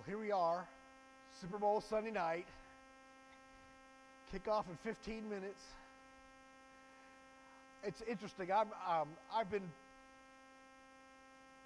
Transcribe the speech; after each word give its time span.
Well, 0.00 0.06
here 0.06 0.18
we 0.18 0.32
are, 0.32 0.66
Super 1.42 1.58
Bowl 1.58 1.82
Sunday 1.82 2.10
night. 2.10 2.46
Kickoff 4.32 4.64
in 4.70 4.78
15 4.82 5.28
minutes. 5.28 5.60
It's 7.84 8.00
interesting. 8.08 8.50
I'm, 8.50 8.68
um, 8.88 9.08
I've 9.34 9.50
been 9.50 9.68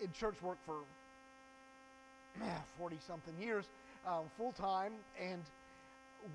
in 0.01 0.11
church 0.19 0.35
work 0.43 0.59
for 0.67 0.79
40 2.76 2.99
something 3.06 3.35
years, 3.40 3.67
um, 4.04 4.24
full 4.37 4.51
time, 4.51 4.94
and 5.22 5.42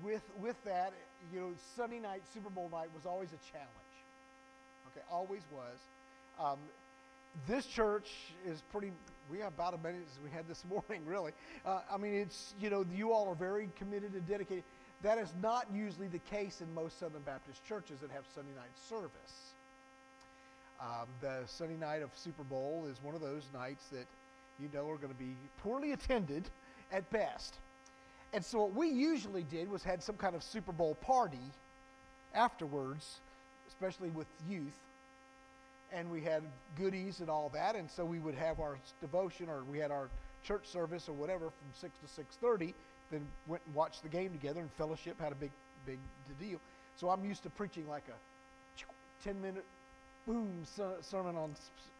with 0.02 0.22
with 0.40 0.56
that, 0.64 0.94
you 1.34 1.40
know, 1.40 1.50
Sunday 1.76 1.98
night, 1.98 2.22
Super 2.32 2.48
Bowl 2.48 2.70
night 2.72 2.88
was 2.94 3.04
always 3.04 3.28
a 3.28 3.52
challenge. 3.52 3.94
Okay, 4.90 5.04
always 5.10 5.42
was. 5.52 5.76
Um, 6.42 6.60
this 7.46 7.66
church 7.66 8.10
is 8.46 8.62
pretty. 8.72 8.92
We 9.30 9.38
have 9.38 9.54
about 9.54 9.74
as 9.74 9.80
many 9.82 9.98
as 9.98 10.18
we 10.24 10.30
had 10.30 10.48
this 10.48 10.64
morning, 10.68 11.04
really. 11.06 11.32
Uh, 11.64 11.80
I 11.90 11.96
mean, 11.96 12.14
it's 12.14 12.54
you 12.60 12.70
know, 12.70 12.84
you 12.94 13.12
all 13.12 13.28
are 13.28 13.34
very 13.34 13.68
committed 13.76 14.14
and 14.14 14.26
dedicated. 14.26 14.64
That 15.02 15.18
is 15.18 15.32
not 15.40 15.66
usually 15.72 16.08
the 16.08 16.18
case 16.18 16.60
in 16.60 16.72
most 16.74 16.98
Southern 17.00 17.22
Baptist 17.22 17.64
churches 17.66 18.00
that 18.00 18.10
have 18.10 18.24
Sunday 18.34 18.52
night 18.54 18.70
service. 18.88 19.54
Um, 20.80 21.06
the 21.20 21.42
Sunday 21.46 21.76
night 21.76 22.02
of 22.02 22.10
Super 22.14 22.42
Bowl 22.42 22.86
is 22.90 23.02
one 23.02 23.14
of 23.14 23.20
those 23.20 23.42
nights 23.54 23.86
that 23.92 24.06
you 24.58 24.68
know 24.72 24.88
are 24.88 24.96
going 24.96 25.12
to 25.12 25.18
be 25.18 25.34
poorly 25.62 25.92
attended 25.96 26.44
at 26.92 27.08
best. 27.10 27.56
And 28.32 28.44
so 28.44 28.60
what 28.60 28.74
we 28.74 28.88
usually 28.88 29.42
did 29.44 29.70
was 29.70 29.82
had 29.82 30.02
some 30.02 30.16
kind 30.16 30.34
of 30.36 30.42
Super 30.42 30.72
Bowl 30.72 30.94
party 30.96 31.38
afterwards, 32.34 33.18
especially 33.68 34.10
with 34.10 34.26
youth. 34.48 34.78
And 35.92 36.10
we 36.10 36.20
had 36.20 36.42
goodies 36.78 37.20
and 37.20 37.28
all 37.28 37.50
that, 37.52 37.74
and 37.74 37.90
so 37.90 38.04
we 38.04 38.20
would 38.20 38.36
have 38.36 38.60
our 38.60 38.78
devotion 39.00 39.48
or 39.48 39.62
we 39.70 39.78
had 39.78 39.90
our 39.90 40.08
church 40.44 40.66
service 40.66 41.08
or 41.08 41.12
whatever 41.12 41.46
from 41.46 41.68
6 41.80 41.92
to 42.16 42.46
6.30, 42.46 42.72
then 43.10 43.26
went 43.46 43.62
and 43.66 43.74
watched 43.74 44.02
the 44.02 44.08
game 44.08 44.30
together 44.30 44.60
and 44.60 44.70
fellowship 44.72 45.20
had 45.20 45.32
a 45.32 45.34
big, 45.34 45.50
big 45.86 45.98
deal. 46.38 46.60
So 46.96 47.10
I'm 47.10 47.24
used 47.24 47.42
to 47.42 47.50
preaching 47.50 47.88
like 47.88 48.04
a 48.08 49.28
10-minute 49.28 49.64
boom 50.26 50.48
sermon 51.02 51.36
on 51.36 51.54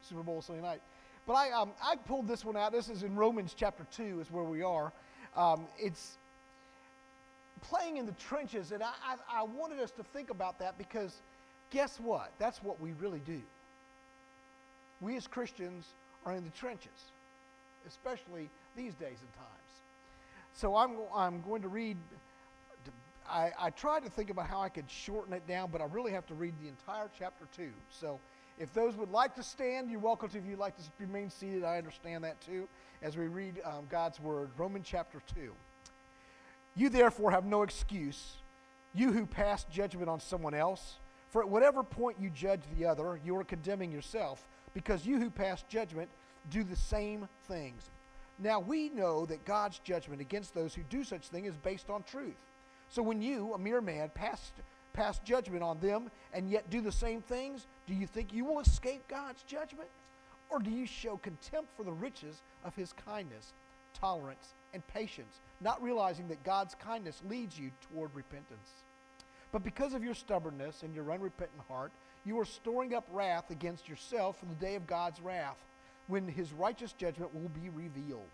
Super 0.09 0.23
Bowl 0.23 0.43
Sunday 0.43 0.63
night. 0.63 0.81
But 1.27 1.35
I, 1.35 1.51
um, 1.51 1.71
I 1.83 1.97
pulled 1.97 2.29
this 2.29 2.45
one 2.45 2.57
out. 2.57 2.73
This 2.73 2.89
is 2.89 3.03
in 3.03 3.15
Romans 3.15 3.55
chapter 3.57 3.87
2 3.97 4.21
is 4.21 4.31
where 4.31 4.45
we 4.45 4.63
are. 4.63 4.93
Um, 5.37 5.67
it's 5.79 6.17
playing 7.63 7.99
in 7.99 8.07
the 8.07 8.13
trenches, 8.13 8.73
and 8.73 8.83
I, 8.83 8.93
I, 9.05 9.41
I 9.41 9.43
wanted 9.43 9.81
us 9.81 9.91
to 9.93 10.03
think 10.03 10.31
about 10.31 10.59
that 10.61 10.79
because 10.79 11.15
guess 11.71 11.99
what? 12.01 12.33
That's 12.39 12.63
what 12.63 12.81
we 12.81 12.93
really 13.01 13.21
do. 13.27 13.41
We 15.01 15.17
as 15.17 15.27
Christians 15.27 15.87
are 16.27 16.35
in 16.35 16.45
the 16.45 16.51
trenches, 16.51 17.13
especially 17.87 18.49
these 18.77 18.95
days 18.95 19.19
and 19.21 19.33
times. 19.35 19.61
So 20.55 20.77
I'm, 20.77 20.93
I'm 21.15 21.43
going 21.43 21.63
to 21.63 21.69
read. 21.69 21.97
I, 23.29 23.51
I 23.59 23.71
tried 23.71 24.05
to 24.05 24.11
think 24.11 24.31
about 24.31 24.49
how 24.49 24.61
I 24.61 24.69
could 24.69 24.91
shorten 24.91 25.33
it 25.33 25.47
down, 25.47 25.71
but 25.71 25.81
I 25.81 25.85
really 25.85 26.13
have 26.13 26.27
to 26.27 26.35
read 26.35 26.55
the 26.61 26.69
entire 26.69 27.09
chapter 27.17 27.47
2. 27.57 27.69
So 27.91 28.19
if 28.59 28.75
those 28.75 28.97
would 28.97 29.11
like 29.11 29.35
to 29.37 29.43
stand, 29.43 29.91
you're 29.91 30.01
welcome 30.01 30.29
to. 30.31 30.39
If 30.39 30.45
you'd 30.45 30.59
like 30.59 30.77
to 30.77 30.83
remain 30.99 31.31
seated, 31.31 31.65
I 31.65 31.79
understand 31.79 32.25
that 32.25 32.41
too, 32.43 32.69
as 33.03 33.17
we 33.17 33.27
read 33.27 33.61
um, 33.65 33.87
God's 33.91 34.21
Word. 34.21 34.51
Romans 34.59 34.87
chapter 34.89 35.23
2. 35.35 35.51
You 36.77 36.89
therefore 36.89 37.31
have 37.31 37.45
no 37.45 37.63
excuse, 37.63 38.37
you 38.95 39.13
who 39.13 39.27
pass 39.27 39.65
judgment 39.65 40.09
on 40.09 40.21
someone 40.21 40.55
else. 40.55 40.97
For 41.31 41.43
at 41.43 41.49
whatever 41.49 41.83
point 41.83 42.17
you 42.21 42.29
judge 42.29 42.63
the 42.77 42.87
other, 42.87 43.19
you 43.25 43.37
are 43.37 43.45
condemning 43.45 43.93
yourself, 43.93 44.47
because 44.75 45.07
you 45.07 45.19
who 45.19 45.31
pass 45.31 45.63
judgment 45.69 46.09
do 46.51 46.65
the 46.65 46.77
same 46.77 47.29
things. 47.49 47.91
Now 48.39 48.61
we 48.61 48.89
know 48.89 49.27
that 49.27 49.45
God's 49.45 49.79
judgment 49.81 50.21
against 50.21 50.55
those 50.55 50.75
who 50.75 50.83
do 50.89 51.05
such 51.05 51.29
thing 51.29 51.45
is 51.45 51.57
based 51.57 51.91
on 51.91 52.03
truth. 52.05 52.37
So 52.89 53.03
when 53.03 53.21
you, 53.21 53.53
a 53.55 53.59
mere 53.59 53.81
man, 53.81 54.11
pass, 54.15 54.53
pass 54.93 55.19
judgment 55.21 55.63
on 55.63 55.79
them 55.81 56.11
and 56.33 56.51
yet 56.51 56.71
do 56.71 56.81
the 56.81 56.93
same 56.93 57.23
things, 57.23 57.67
do 57.87 57.95
you 57.95 58.07
think 58.07 58.33
you 58.33 58.45
will 58.45 58.61
escape 58.61 59.07
God's 59.09 59.43
judgment? 59.43 59.89
Or 60.49 60.59
do 60.59 60.71
you 60.71 60.87
show 60.87 61.17
contempt 61.19 61.69
for 61.77 61.85
the 61.85 61.93
riches 61.93 62.41
of 62.65 62.75
his 62.75 62.93
kindness, 63.05 63.53
tolerance, 63.95 64.55
and 64.75 64.87
patience, 64.89 65.39
not 65.61 65.83
realizing 65.83 66.29
that 66.29 66.43
God's 66.45 66.75
kindness 66.75 67.23
leads 67.29 67.59
you 67.59 67.71
toward 67.93 68.15
repentance. 68.15 68.71
But 69.53 69.65
because 69.65 69.95
of 69.95 70.05
your 70.05 70.15
stubbornness 70.15 70.83
and 70.83 70.95
your 70.95 71.11
unrepentant 71.11 71.63
heart, 71.69 71.91
you 72.25 72.39
are 72.39 72.45
storing 72.45 72.95
up 72.95 73.07
wrath 73.13 73.51
against 73.51 73.89
yourself 73.89 74.39
for 74.39 74.47
the 74.47 74.55
day 74.55 74.75
of 74.75 74.87
God's 74.87 75.21
wrath, 75.21 75.57
when 76.07 76.29
his 76.29 76.53
righteous 76.53 76.93
judgment 76.93 77.35
will 77.35 77.49
be 77.49 77.71
revealed. 77.71 78.29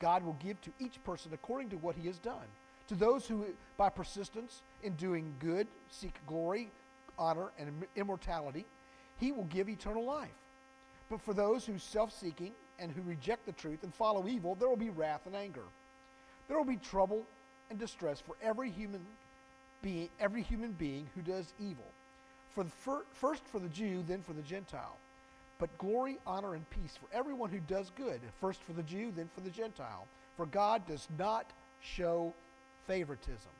God 0.00 0.24
will 0.24 0.36
give 0.42 0.60
to 0.62 0.70
each 0.78 1.02
person 1.04 1.32
according 1.32 1.70
to 1.70 1.76
what 1.76 1.96
he 1.96 2.06
has 2.06 2.18
done. 2.18 2.46
To 2.88 2.94
those 2.94 3.26
who, 3.26 3.44
by 3.76 3.88
persistence 3.88 4.62
in 4.82 4.94
doing 4.94 5.34
good, 5.38 5.66
seek 5.90 6.14
glory, 6.26 6.70
honor, 7.18 7.50
and 7.58 7.84
immortality, 7.96 8.64
he 9.18 9.32
will 9.32 9.44
give 9.44 9.68
eternal 9.68 10.04
life. 10.04 10.28
But 11.10 11.20
for 11.20 11.34
those 11.34 11.66
who 11.66 11.78
self 11.78 12.12
seeking 12.12 12.52
and 12.78 12.90
who 12.90 13.02
reject 13.02 13.46
the 13.46 13.52
truth 13.52 13.82
and 13.82 13.94
follow 13.94 14.26
evil, 14.26 14.54
there 14.54 14.68
will 14.68 14.76
be 14.76 14.90
wrath 14.90 15.22
and 15.26 15.36
anger. 15.36 15.64
There 16.48 16.56
will 16.56 16.64
be 16.64 16.76
trouble 16.76 17.24
and 17.68 17.78
distress 17.78 18.20
for 18.20 18.34
every 18.42 18.70
human 18.70 19.04
being, 19.82 20.08
every 20.18 20.42
human 20.42 20.72
being 20.72 21.08
who 21.14 21.22
does 21.22 21.52
evil. 21.60 21.84
For 22.54 22.64
the 22.64 22.70
fir- 22.70 23.04
first 23.12 23.46
for 23.46 23.58
the 23.58 23.68
Jew, 23.68 24.04
then 24.06 24.22
for 24.22 24.32
the 24.32 24.42
Gentile. 24.42 24.96
But 25.58 25.76
glory, 25.78 26.18
honor, 26.26 26.54
and 26.54 26.68
peace 26.70 26.98
for 26.98 27.14
everyone 27.14 27.50
who 27.50 27.60
does 27.60 27.92
good, 27.96 28.20
first 28.40 28.62
for 28.62 28.72
the 28.72 28.82
Jew, 28.82 29.12
then 29.14 29.28
for 29.34 29.40
the 29.40 29.50
Gentile. 29.50 30.06
For 30.36 30.46
God 30.46 30.86
does 30.86 31.06
not 31.18 31.46
show 31.80 32.32
favoritism. 32.86 33.50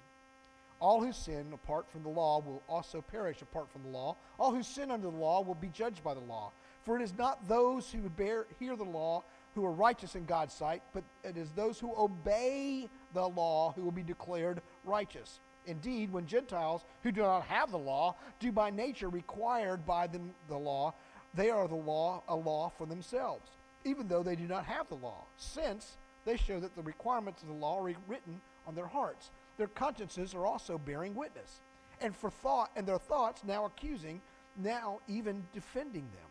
All 0.80 1.02
who 1.04 1.12
sin 1.12 1.52
apart 1.52 1.86
from 1.90 2.02
the 2.02 2.08
law 2.08 2.40
will 2.40 2.62
also 2.68 3.02
perish 3.02 3.42
apart 3.42 3.70
from 3.70 3.82
the 3.82 3.90
law. 3.90 4.16
All 4.38 4.50
who 4.50 4.62
sin 4.62 4.90
under 4.90 5.10
the 5.10 5.16
law 5.16 5.42
will 5.42 5.54
be 5.54 5.68
judged 5.68 6.02
by 6.02 6.14
the 6.14 6.20
law. 6.20 6.52
For 6.84 6.96
it 6.96 7.02
is 7.02 7.12
not 7.18 7.46
those 7.46 7.92
who 7.92 8.08
bear, 8.08 8.46
hear 8.58 8.76
the 8.76 8.84
law 8.84 9.22
who 9.54 9.64
are 9.66 9.72
righteous 9.72 10.14
in 10.14 10.24
God's 10.24 10.54
sight, 10.54 10.82
but 10.94 11.04
it 11.22 11.36
is 11.36 11.50
those 11.50 11.78
who 11.78 11.94
obey 11.96 12.88
the 13.12 13.28
law 13.28 13.72
who 13.76 13.82
will 13.82 13.90
be 13.90 14.02
declared 14.02 14.62
righteous. 14.84 15.38
Indeed, 15.66 16.12
when 16.12 16.26
Gentiles 16.26 16.82
who 17.02 17.12
do 17.12 17.22
not 17.22 17.44
have 17.44 17.70
the 17.70 17.78
law 17.78 18.16
do 18.38 18.50
by 18.50 18.70
nature 18.70 19.08
required 19.08 19.86
by 19.86 20.06
them 20.06 20.32
the 20.48 20.56
law, 20.56 20.94
they 21.34 21.50
are 21.50 21.68
the 21.68 21.74
law 21.74 22.22
a 22.28 22.34
law 22.34 22.72
for 22.76 22.86
themselves, 22.86 23.50
even 23.84 24.08
though 24.08 24.22
they 24.22 24.36
do 24.36 24.46
not 24.46 24.64
have 24.64 24.88
the 24.88 24.96
law, 24.96 25.24
since 25.36 25.96
they 26.24 26.36
show 26.36 26.58
that 26.60 26.74
the 26.74 26.82
requirements 26.82 27.42
of 27.42 27.48
the 27.48 27.54
law 27.54 27.78
are 27.78 27.94
written 28.08 28.40
on 28.66 28.74
their 28.74 28.86
hearts. 28.86 29.30
Their 29.58 29.68
consciences 29.68 30.34
are 30.34 30.46
also 30.46 30.78
bearing 30.78 31.14
witness, 31.14 31.60
and 32.00 32.16
for 32.16 32.30
thought 32.30 32.70
and 32.76 32.86
their 32.86 32.98
thoughts 32.98 33.42
now 33.44 33.66
accusing, 33.66 34.20
now 34.56 35.00
even 35.08 35.44
defending 35.52 36.02
them. 36.02 36.28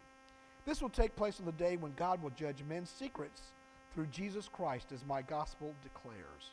This 0.65 0.81
will 0.81 0.89
take 0.89 1.15
place 1.15 1.39
on 1.39 1.45
the 1.45 1.51
day 1.53 1.77
when 1.77 1.93
God 1.95 2.21
will 2.21 2.31
judge 2.31 2.63
men's 2.67 2.89
secrets 2.89 3.41
through 3.93 4.07
Jesus 4.07 4.49
Christ, 4.51 4.91
as 4.91 5.05
my 5.05 5.21
gospel 5.21 5.73
declares. 5.83 6.51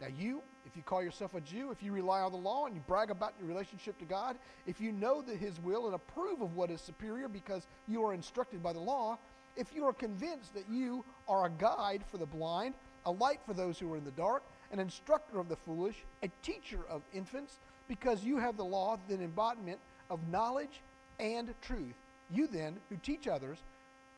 Now, 0.00 0.08
you, 0.18 0.42
if 0.66 0.76
you 0.76 0.82
call 0.82 1.02
yourself 1.02 1.34
a 1.34 1.40
Jew, 1.40 1.70
if 1.70 1.82
you 1.82 1.92
rely 1.92 2.20
on 2.20 2.32
the 2.32 2.38
law 2.38 2.66
and 2.66 2.74
you 2.74 2.82
brag 2.86 3.10
about 3.10 3.34
your 3.38 3.48
relationship 3.48 3.98
to 3.98 4.04
God, 4.04 4.36
if 4.66 4.80
you 4.80 4.92
know 4.92 5.22
that 5.22 5.36
His 5.36 5.60
will 5.60 5.86
and 5.86 5.94
approve 5.94 6.40
of 6.40 6.56
what 6.56 6.70
is 6.70 6.80
superior 6.80 7.28
because 7.28 7.66
you 7.86 8.04
are 8.04 8.12
instructed 8.12 8.62
by 8.62 8.72
the 8.72 8.80
law, 8.80 9.18
if 9.56 9.72
you 9.74 9.84
are 9.84 9.92
convinced 9.92 10.52
that 10.54 10.68
you 10.68 11.04
are 11.28 11.46
a 11.46 11.50
guide 11.50 12.02
for 12.10 12.18
the 12.18 12.26
blind, 12.26 12.74
a 13.06 13.10
light 13.10 13.40
for 13.46 13.54
those 13.54 13.78
who 13.78 13.92
are 13.92 13.96
in 13.96 14.04
the 14.04 14.10
dark, 14.12 14.42
an 14.72 14.80
instructor 14.80 15.38
of 15.38 15.48
the 15.48 15.56
foolish, 15.56 15.96
a 16.22 16.28
teacher 16.42 16.80
of 16.88 17.02
infants, 17.12 17.58
because 17.86 18.24
you 18.24 18.38
have 18.38 18.56
the 18.56 18.64
law, 18.64 18.98
the 19.08 19.14
embodiment 19.14 19.78
of 20.10 20.18
knowledge 20.28 20.80
and 21.20 21.54
truth. 21.62 21.94
You 22.30 22.46
then, 22.46 22.78
who 22.88 22.96
teach 22.96 23.28
others, 23.28 23.58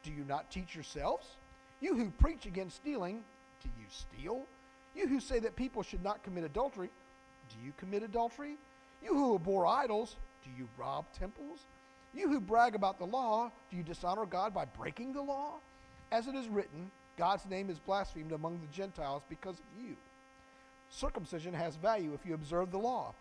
do 0.03 0.11
you 0.11 0.25
not 0.25 0.51
teach 0.51 0.75
yourselves? 0.75 1.27
You 1.81 1.95
who 1.95 2.11
preach 2.11 2.47
against 2.47 2.77
stealing, 2.77 3.23
do 3.63 3.69
you 3.79 3.87
steal? 3.91 4.47
You 4.97 5.07
who 5.07 5.21
say 5.21 5.39
that 5.41 5.57
people 5.57 5.83
should 5.83 6.03
not 6.03 6.23
commit 6.23 6.45
adultery, 6.45 6.89
do 7.51 7.65
you 7.65 7.73
commit 7.77 8.03
adultery? 8.03 8.57
You 9.05 9.15
who 9.15 9.35
abhor 9.35 9.67
idols, 9.67 10.17
do 10.43 10.51
you 10.57 10.69
rob 10.79 11.05
temples? 11.19 11.61
You 12.15 12.29
who 12.29 12.41
brag 12.41 12.75
about 12.75 12.99
the 12.99 13.05
law, 13.05 13.51
do 13.71 13.77
you 13.77 13.83
dishonor 13.83 14.25
God 14.25 14.55
by 14.55 14.65
breaking 14.65 15.13
the 15.13 15.21
law? 15.21 15.55
As 16.11 16.29
it 16.29 16.35
is 16.35 16.49
written, 16.49 16.91
God's 17.19 17.45
name 17.47 17.69
is 17.69 17.79
blasphemed 17.79 18.33
among 18.33 18.59
the 18.61 18.75
Gentiles 18.75 19.23
because 19.29 19.59
of 19.59 19.85
you. 19.85 19.97
Circumcision 20.91 21.53
has 21.53 21.77
value 21.77 22.15
if 22.15 22.27
you 22.27 22.35
observe 22.35 22.71
the 22.71 22.79
law. 22.79 23.15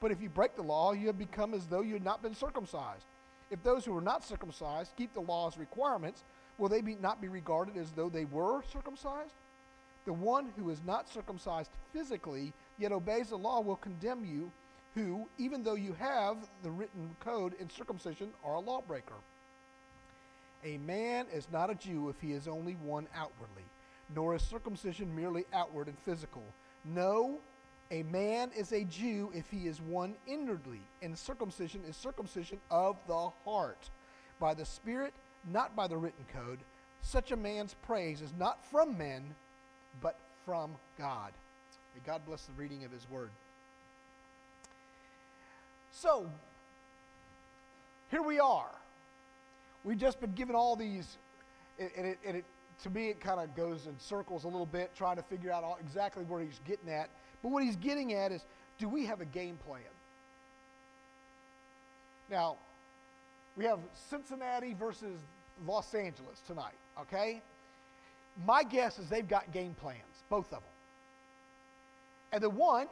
But 0.00 0.12
if 0.12 0.22
you 0.22 0.28
break 0.28 0.54
the 0.54 0.62
law, 0.62 0.92
you 0.92 1.08
have 1.08 1.18
become 1.18 1.52
as 1.52 1.66
though 1.66 1.82
you 1.82 1.94
had 1.94 2.04
not 2.04 2.22
been 2.22 2.34
circumcised. 2.34 3.04
If 3.50 3.62
those 3.62 3.84
who 3.84 3.96
are 3.96 4.02
not 4.02 4.24
circumcised 4.24 4.92
keep 4.96 5.12
the 5.12 5.20
law's 5.20 5.58
requirements, 5.58 6.22
will 6.56 6.68
they 6.68 6.80
be, 6.80 6.96
not 7.00 7.20
be 7.20 7.28
regarded 7.28 7.76
as 7.76 7.90
though 7.90 8.08
they 8.08 8.24
were 8.26 8.62
circumcised? 8.72 9.34
The 10.08 10.14
one 10.14 10.54
who 10.56 10.70
is 10.70 10.80
not 10.86 11.06
circumcised 11.06 11.70
physically, 11.92 12.54
yet 12.78 12.92
obeys 12.92 13.28
the 13.28 13.36
law, 13.36 13.60
will 13.60 13.76
condemn 13.76 14.24
you, 14.24 14.50
who, 14.94 15.28
even 15.36 15.62
though 15.62 15.74
you 15.74 15.92
have 15.92 16.38
the 16.62 16.70
written 16.70 17.14
code 17.20 17.52
in 17.60 17.68
circumcision, 17.68 18.30
are 18.42 18.54
a 18.54 18.58
lawbreaker. 18.58 19.20
A 20.64 20.78
man 20.78 21.26
is 21.30 21.46
not 21.52 21.68
a 21.68 21.74
Jew 21.74 22.08
if 22.08 22.18
he 22.22 22.32
is 22.32 22.48
only 22.48 22.72
one 22.82 23.06
outwardly, 23.14 23.64
nor 24.14 24.34
is 24.34 24.40
circumcision 24.40 25.14
merely 25.14 25.44
outward 25.52 25.88
and 25.88 25.98
physical. 26.06 26.42
No, 26.86 27.38
a 27.90 28.02
man 28.04 28.50
is 28.56 28.72
a 28.72 28.84
Jew 28.84 29.30
if 29.34 29.50
he 29.50 29.66
is 29.66 29.78
one 29.78 30.14
inwardly, 30.26 30.80
and 31.02 31.18
circumcision 31.18 31.82
is 31.86 31.98
circumcision 31.98 32.60
of 32.70 32.96
the 33.06 33.28
heart, 33.44 33.90
by 34.40 34.54
the 34.54 34.64
Spirit, 34.64 35.12
not 35.52 35.76
by 35.76 35.86
the 35.86 35.98
written 35.98 36.24
code. 36.32 36.60
Such 37.02 37.30
a 37.30 37.36
man's 37.36 37.74
praise 37.82 38.22
is 38.22 38.32
not 38.38 38.64
from 38.64 38.96
men, 38.96 39.34
but 40.00 40.16
from 40.44 40.72
God. 40.98 41.32
May 41.94 42.00
God 42.06 42.22
bless 42.26 42.42
the 42.44 42.52
reading 42.52 42.84
of 42.84 42.92
his 42.92 43.08
word. 43.10 43.30
So, 45.92 46.30
here 48.10 48.22
we 48.22 48.38
are. 48.38 48.70
We've 49.84 49.98
just 49.98 50.20
been 50.20 50.32
given 50.32 50.54
all 50.54 50.76
these, 50.76 51.16
and 51.78 52.06
it, 52.06 52.18
and 52.26 52.36
it 52.36 52.44
to 52.84 52.90
me, 52.90 53.08
it 53.08 53.20
kind 53.20 53.40
of 53.40 53.54
goes 53.56 53.86
in 53.86 53.98
circles 53.98 54.44
a 54.44 54.46
little 54.46 54.66
bit, 54.66 54.90
trying 54.96 55.16
to 55.16 55.22
figure 55.22 55.50
out 55.50 55.64
all, 55.64 55.78
exactly 55.80 56.24
where 56.24 56.40
he's 56.40 56.60
getting 56.66 56.90
at. 56.90 57.10
But 57.42 57.50
what 57.50 57.62
he's 57.62 57.76
getting 57.76 58.14
at 58.14 58.30
is 58.30 58.44
do 58.78 58.88
we 58.88 59.06
have 59.06 59.20
a 59.20 59.24
game 59.24 59.58
plan? 59.66 59.82
Now, 62.30 62.56
we 63.56 63.64
have 63.64 63.80
Cincinnati 64.10 64.74
versus 64.74 65.18
Los 65.66 65.92
Angeles 65.94 66.40
tonight, 66.46 66.76
okay? 67.00 67.42
My 68.46 68.62
guess 68.62 68.98
is 68.98 69.08
they've 69.08 69.28
got 69.28 69.52
game 69.52 69.74
plans, 69.80 70.02
both 70.28 70.46
of 70.46 70.60
them. 70.60 70.62
And 72.32 72.42
the 72.42 72.50
one 72.50 72.86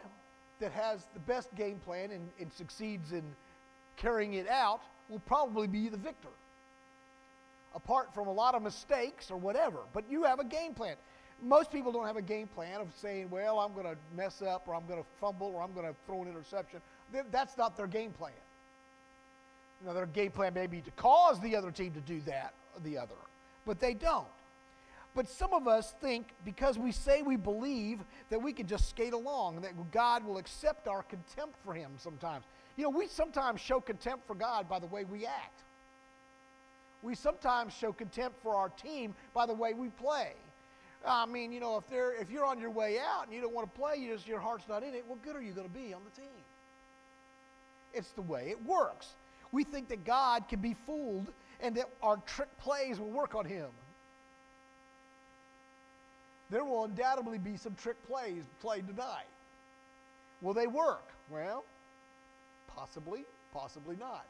that 0.61 0.73
has 0.73 1.07
the 1.15 1.21
best 1.21 1.55
game 1.55 1.79
plan 1.85 2.11
and, 2.11 2.29
and 2.41 2.53
succeeds 2.53 3.13
in 3.13 3.23
carrying 3.97 4.35
it 4.35 4.49
out 4.49 4.81
will 5.09 5.21
probably 5.21 5.67
be 5.67 5.89
the 5.89 5.97
victor 5.97 6.29
apart 7.75 8.13
from 8.15 8.27
a 8.27 8.33
lot 8.33 8.55
of 8.55 8.63
mistakes 8.63 9.31
or 9.31 9.37
whatever. 9.37 9.81
But 9.93 10.05
you 10.11 10.25
have 10.25 10.41
a 10.41 10.45
game 10.45 10.75
plan. 10.75 10.97
Most 11.43 11.71
people 11.71 11.93
don't 11.93 12.07
have 12.07 12.17
a 12.17 12.23
game 12.23 12.49
plan 12.49 12.81
of 12.81 12.89
saying, 12.97 13.29
well, 13.31 13.61
I'm 13.61 13.75
going 13.75 13.85
to 13.85 13.97
mess 14.17 14.41
up 14.41 14.67
or 14.67 14.75
I'm 14.75 14.87
going 14.87 14.99
to 14.99 15.07
fumble 15.21 15.53
or 15.55 15.63
I'm 15.63 15.75
going 15.75 15.87
to 15.87 15.95
throw 16.07 16.23
an 16.23 16.29
interception. 16.29 16.81
That's 17.31 17.59
not 17.59 17.77
their 17.77 17.87
game 17.87 18.13
plan. 18.13 18.33
Know, 19.85 19.93
their 19.93 20.07
game 20.07 20.31
plan 20.31 20.55
may 20.55 20.67
be 20.67 20.81
to 20.81 20.91
cause 20.93 21.39
the 21.41 21.55
other 21.55 21.71
team 21.71 21.93
to 21.93 22.01
do 22.01 22.21
that 22.23 22.55
or 22.75 22.81
the 22.81 22.97
other, 22.97 23.15
but 23.67 23.79
they 23.79 23.93
don't. 23.93 24.27
But 25.17 25.31
some 25.31 25.55
of 25.55 25.67
us 25.67 25.95
think 26.03 26.27
because 26.45 26.79
we 26.79 26.93
say 26.93 27.23
we 27.23 27.37
believe 27.37 28.01
that 28.29 28.41
we 28.41 28.53
can 28.53 28.67
just 28.67 28.91
skate 28.91 29.15
along, 29.15 29.63
that 29.63 29.73
God 29.91 30.23
will 30.27 30.37
accept 30.37 30.87
our 30.87 31.03
contempt 31.03 31.57
for 31.65 31.73
Him 31.73 31.93
sometimes. 31.97 32.45
You 32.77 32.85
know, 32.85 32.91
we 32.91 33.07
sometimes 33.07 33.63
show 33.63 33.81
contempt 33.81 34.27
for 34.27 34.35
God 34.35 34.69
by 34.69 34.79
the 34.79 34.87
way 34.87 35.05
we 35.05 35.25
act. 35.25 35.63
We 37.03 37.15
sometimes 37.15 37.73
show 37.73 37.93
contempt 37.93 38.37
for 38.43 38.55
our 38.55 38.69
team 38.69 39.15
by 39.33 39.47
the 39.47 39.55
way 39.55 39.73
we 39.73 39.89
play. 39.89 40.33
I 41.07 41.25
mean, 41.25 41.51
you 41.51 41.61
know, 41.61 41.79
if 41.79 41.89
they're 41.89 42.15
if 42.21 42.31
you're 42.31 42.45
on 42.45 42.61
your 42.61 42.71
way 42.71 42.99
out 42.99 43.25
and 43.25 43.35
you 43.35 43.41
don't 43.41 43.55
want 43.55 43.73
to 43.73 43.81
play, 43.81 43.97
you 43.97 44.13
just 44.13 44.29
your 44.29 44.41
heart's 44.41 44.69
not 44.69 44.83
in 44.83 44.93
it. 44.93 45.03
What 45.07 45.23
good 45.23 45.35
are 45.35 45.43
you 45.43 45.53
going 45.53 45.69
to 45.69 45.73
be 45.73 45.95
on 45.95 46.03
the 46.05 46.21
team? 46.21 46.31
It's 47.95 48.11
the 48.11 48.23
way 48.23 48.49
it 48.51 48.63
works. 48.67 49.15
We 49.51 49.65
think 49.65 49.89
that 49.89 50.05
God 50.05 50.47
can 50.47 50.61
be 50.61 50.77
fooled 50.85 51.33
and 51.63 51.75
that 51.77 51.89
our 52.03 52.19
trick 52.27 52.49
plays 52.59 53.01
will 53.01 53.11
work 53.11 53.35
on 53.35 53.47
him. 53.47 53.69
There 56.51 56.65
will 56.65 56.85
undoubtedly 56.85 57.39
be 57.39 57.57
some 57.57 57.75
trick 57.75 57.97
plays 58.07 58.45
played 58.61 58.87
tonight. 58.87 59.27
Will 60.43 60.55
they 60.55 60.67
work? 60.67 61.05
Well, 61.31 61.65
possibly, 62.69 63.25
possibly 63.53 63.97
not. 63.97 64.25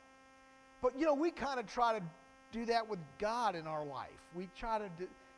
But 0.80 0.98
you 0.98 1.04
know, 1.04 1.14
we 1.14 1.30
kind 1.30 1.60
of 1.60 1.66
try 1.66 1.98
to 1.98 2.04
do 2.52 2.64
that 2.66 2.88
with 2.88 3.00
God 3.18 3.54
in 3.54 3.66
our 3.66 3.84
life. 3.84 4.08
We 4.34 4.48
try 4.58 4.78
to 4.78 4.88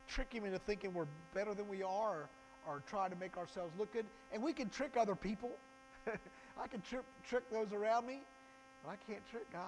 trick 0.08 0.32
Him 0.32 0.44
into 0.44 0.58
thinking 0.58 0.92
we're 0.94 1.06
better 1.34 1.54
than 1.54 1.68
we 1.68 1.82
are 1.82 2.10
or, 2.10 2.28
or 2.66 2.82
try 2.88 3.08
to 3.08 3.16
make 3.16 3.36
ourselves 3.36 3.72
look 3.78 3.92
good. 3.92 4.06
And 4.32 4.42
we 4.42 4.52
can 4.52 4.68
trick 4.68 4.96
other 4.96 5.14
people. 5.14 5.50
I 6.06 6.66
can 6.66 6.80
tri- 6.82 7.00
trick 7.28 7.44
those 7.50 7.72
around 7.72 8.06
me, 8.06 8.20
but 8.84 8.90
I 8.90 8.96
can't 9.10 9.26
trick 9.30 9.50
God. 9.52 9.62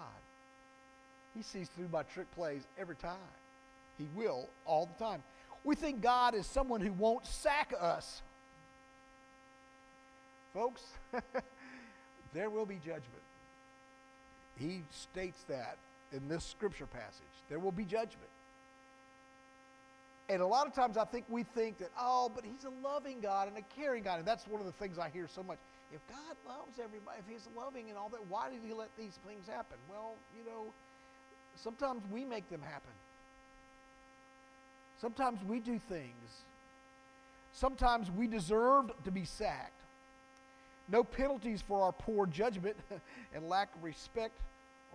He 1.34 1.42
sees 1.42 1.68
through 1.68 1.88
my 1.88 2.02
trick 2.02 2.30
plays 2.34 2.62
every 2.78 2.96
time. 2.96 3.16
He 3.98 4.06
will 4.16 4.48
all 4.66 4.86
the 4.86 5.04
time. 5.04 5.22
We 5.64 5.74
think 5.74 6.00
God 6.00 6.34
is 6.34 6.46
someone 6.46 6.80
who 6.80 6.92
won't 6.92 7.26
sack 7.26 7.74
us. 7.78 8.22
Folks, 10.54 10.82
there 12.34 12.50
will 12.50 12.66
be 12.66 12.76
judgment. 12.76 13.04
He 14.58 14.82
states 14.90 15.44
that 15.48 15.76
in 16.12 16.28
this 16.28 16.44
scripture 16.44 16.86
passage. 16.86 17.22
There 17.48 17.58
will 17.58 17.72
be 17.72 17.84
judgment. 17.84 18.28
And 20.28 20.42
a 20.42 20.46
lot 20.46 20.66
of 20.66 20.74
times 20.74 20.96
I 20.96 21.04
think 21.04 21.24
we 21.28 21.42
think 21.42 21.78
that, 21.78 21.90
oh, 21.98 22.30
but 22.32 22.44
he's 22.44 22.64
a 22.64 22.86
loving 22.86 23.20
God 23.20 23.48
and 23.48 23.56
a 23.56 23.62
caring 23.74 24.04
God. 24.04 24.18
And 24.18 24.28
that's 24.28 24.46
one 24.46 24.60
of 24.60 24.66
the 24.66 24.72
things 24.72 24.98
I 24.98 25.08
hear 25.08 25.26
so 25.26 25.42
much. 25.42 25.58
If 25.92 26.00
God 26.08 26.36
loves 26.46 26.78
everybody, 26.78 27.18
if 27.18 27.24
he's 27.28 27.48
loving 27.56 27.88
and 27.88 27.98
all 27.98 28.08
that, 28.10 28.20
why 28.28 28.48
did 28.48 28.60
he 28.64 28.72
let 28.72 28.90
these 28.96 29.18
things 29.26 29.48
happen? 29.48 29.76
Well, 29.88 30.14
you 30.38 30.44
know, 30.44 30.66
sometimes 31.56 32.02
we 32.12 32.24
make 32.24 32.48
them 32.48 32.62
happen. 32.62 32.92
Sometimes 35.00 35.40
we 35.46 35.60
do 35.60 35.78
things. 35.78 36.42
Sometimes 37.52 38.10
we 38.10 38.26
deserve 38.26 38.92
to 39.04 39.10
be 39.10 39.24
sacked. 39.24 39.72
No 40.88 41.04
penalties 41.04 41.62
for 41.62 41.82
our 41.82 41.92
poor 41.92 42.26
judgment 42.26 42.76
and 43.34 43.48
lack 43.48 43.74
of 43.74 43.84
respect 43.84 44.34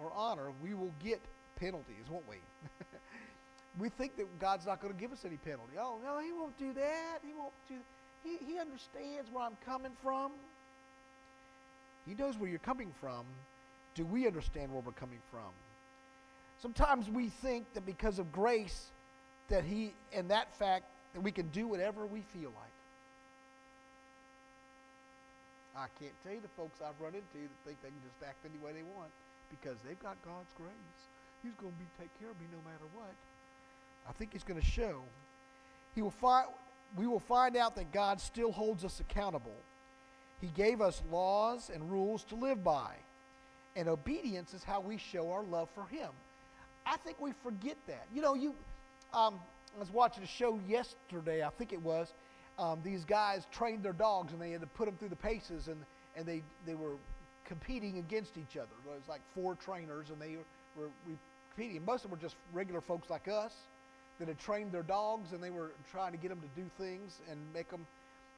or 0.02 0.12
honor. 0.16 0.52
We 0.64 0.74
will 0.74 0.92
get 1.04 1.22
penalties, 1.60 2.06
won't 2.10 2.28
we? 2.30 2.36
we 3.80 3.90
think 3.90 4.18
that 4.18 4.40
God's 4.40 4.66
not 4.66 4.82
going 4.82 4.94
to 4.94 5.00
give 5.00 5.12
us 5.12 5.26
any 5.26 5.38
penalty. 5.38 5.74
Oh, 5.80 5.98
no, 6.04 6.20
He 6.20 6.32
won't 6.32 6.58
do 6.60 6.74
that. 6.74 7.20
He 7.26 7.34
won't 7.34 7.54
do 7.68 7.76
He, 8.24 8.38
he 8.46 8.60
understands 8.60 9.32
where 9.32 9.44
I'm 9.44 9.58
coming 9.66 9.92
from. 10.04 10.32
He 12.08 12.14
knows 12.14 12.38
where 12.38 12.50
you're 12.50 12.60
coming 12.60 12.94
from. 13.02 13.26
Do 13.96 14.06
we 14.06 14.28
understand 14.28 14.72
where 14.72 14.82
we're 14.86 14.92
coming 14.92 15.22
from? 15.32 15.50
Sometimes 16.62 17.10
we 17.10 17.30
think 17.30 17.66
that 17.74 17.86
because 17.86 18.20
of 18.20 18.32
grace, 18.32 18.92
that 19.50 19.64
He, 19.64 19.94
and 20.14 20.30
that 20.30 20.54
fact, 20.56 20.86
that 21.14 21.22
we 21.22 21.32
can 21.32 21.48
do 21.50 21.68
whatever 21.68 22.06
we 22.06 22.22
feel 22.34 22.52
like. 22.56 22.76
I 25.76 25.88
can't 26.00 26.14
tell 26.24 26.34
you 26.34 26.42
the 26.42 26.56
folks 26.56 26.80
I've 26.82 27.00
run 27.02 27.16
into 27.16 27.44
that 27.44 27.60
think 27.66 27.82
they 27.82 27.90
can 27.90 28.04
just 28.08 28.24
act 28.24 28.46
any 28.46 28.58
way 28.64 28.72
they 28.72 28.84
want 28.96 29.12
because 29.50 29.78
they've 29.86 30.00
got 30.00 30.16
God's 30.24 30.52
grace. 30.58 31.00
He's 31.44 31.54
going 31.60 31.74
to 31.74 31.80
be 31.80 31.86
take 32.00 32.10
care 32.20 32.32
of 32.32 32.40
me 32.40 32.48
no 32.52 32.60
matter 32.70 32.86
what. 32.96 33.14
I 34.08 34.14
think 34.14 34.34
he's 34.34 34.44
going 34.44 34.60
to 34.60 34.66
show. 34.66 35.02
He 35.94 36.02
will 36.02 36.12
find, 36.12 36.48
we 36.98 37.08
will 37.08 37.20
find 37.20 37.58
out 37.58 37.76
that 37.76 37.92
God 37.92 38.22
still 38.22 38.52
holds 38.52 38.86
us 38.86 39.00
accountable. 39.00 39.56
He 40.42 40.48
gave 40.48 40.82
us 40.82 41.02
laws 41.12 41.70
and 41.74 41.92
rules 41.92 42.24
to 42.26 42.36
live 42.36 42.64
by. 42.64 42.96
And 43.76 43.90
obedience 43.90 44.54
is 44.54 44.64
how 44.64 44.80
we 44.80 44.98
show 44.98 45.32
our 45.32 45.44
love 45.44 45.70
for 45.76 45.86
him. 45.88 46.10
I 46.86 46.98
think 46.98 47.20
we 47.20 47.32
forget 47.44 47.78
that. 47.88 48.08
You 48.14 48.22
know, 48.22 48.34
you 48.34 48.56
um, 49.16 49.40
I 49.76 49.80
was 49.80 49.92
watching 49.92 50.24
a 50.24 50.28
show 50.28 50.60
yesterday, 50.68 51.44
I 51.44 51.50
think 51.50 51.74
it 51.74 51.82
was. 51.82 52.14
Um, 52.60 52.80
these 52.84 53.04
guys 53.04 53.48
trained 53.52 53.84
their 53.84 53.94
dogs 53.94 54.34
and 54.34 54.42
they 54.42 54.52
had 54.52 54.62
to 54.62 54.68
put 54.68 54.86
them 54.86 54.96
through 54.98 55.10
the 55.10 55.16
paces 55.16 55.68
and, 55.68 55.78
and 56.16 56.26
they, 56.26 56.42
they 56.66 56.76
were 56.76 56.96
competing 57.46 57.98
against 57.98 58.38
each 58.38 58.58
other. 58.58 58.70
It 58.86 58.90
was 58.90 59.08
like 59.10 59.22
four 59.34 59.56
trainers 59.56 60.10
and 60.10 60.22
they 60.22 60.38
were, 60.78 60.84
were 60.84 60.90
competing. 61.56 61.84
Most 61.86 62.06
of 62.06 62.12
them 62.12 62.20
were 62.20 62.22
just 62.22 62.36
regular 62.54 62.82
folks 62.82 63.10
like 63.10 63.28
us 63.28 63.54
that 64.20 64.28
had 64.28 64.40
trained 64.40 64.72
their 64.72 64.84
dogs 64.84 65.34
and 65.34 65.44
they 65.44 65.50
were 65.50 65.72
trying 65.92 66.12
to 66.12 66.18
get 66.18 66.30
them 66.30 66.42
to 66.42 66.62
do 66.62 66.70
things 66.78 67.20
and 67.30 67.40
make 67.54 67.70
them. 67.70 67.86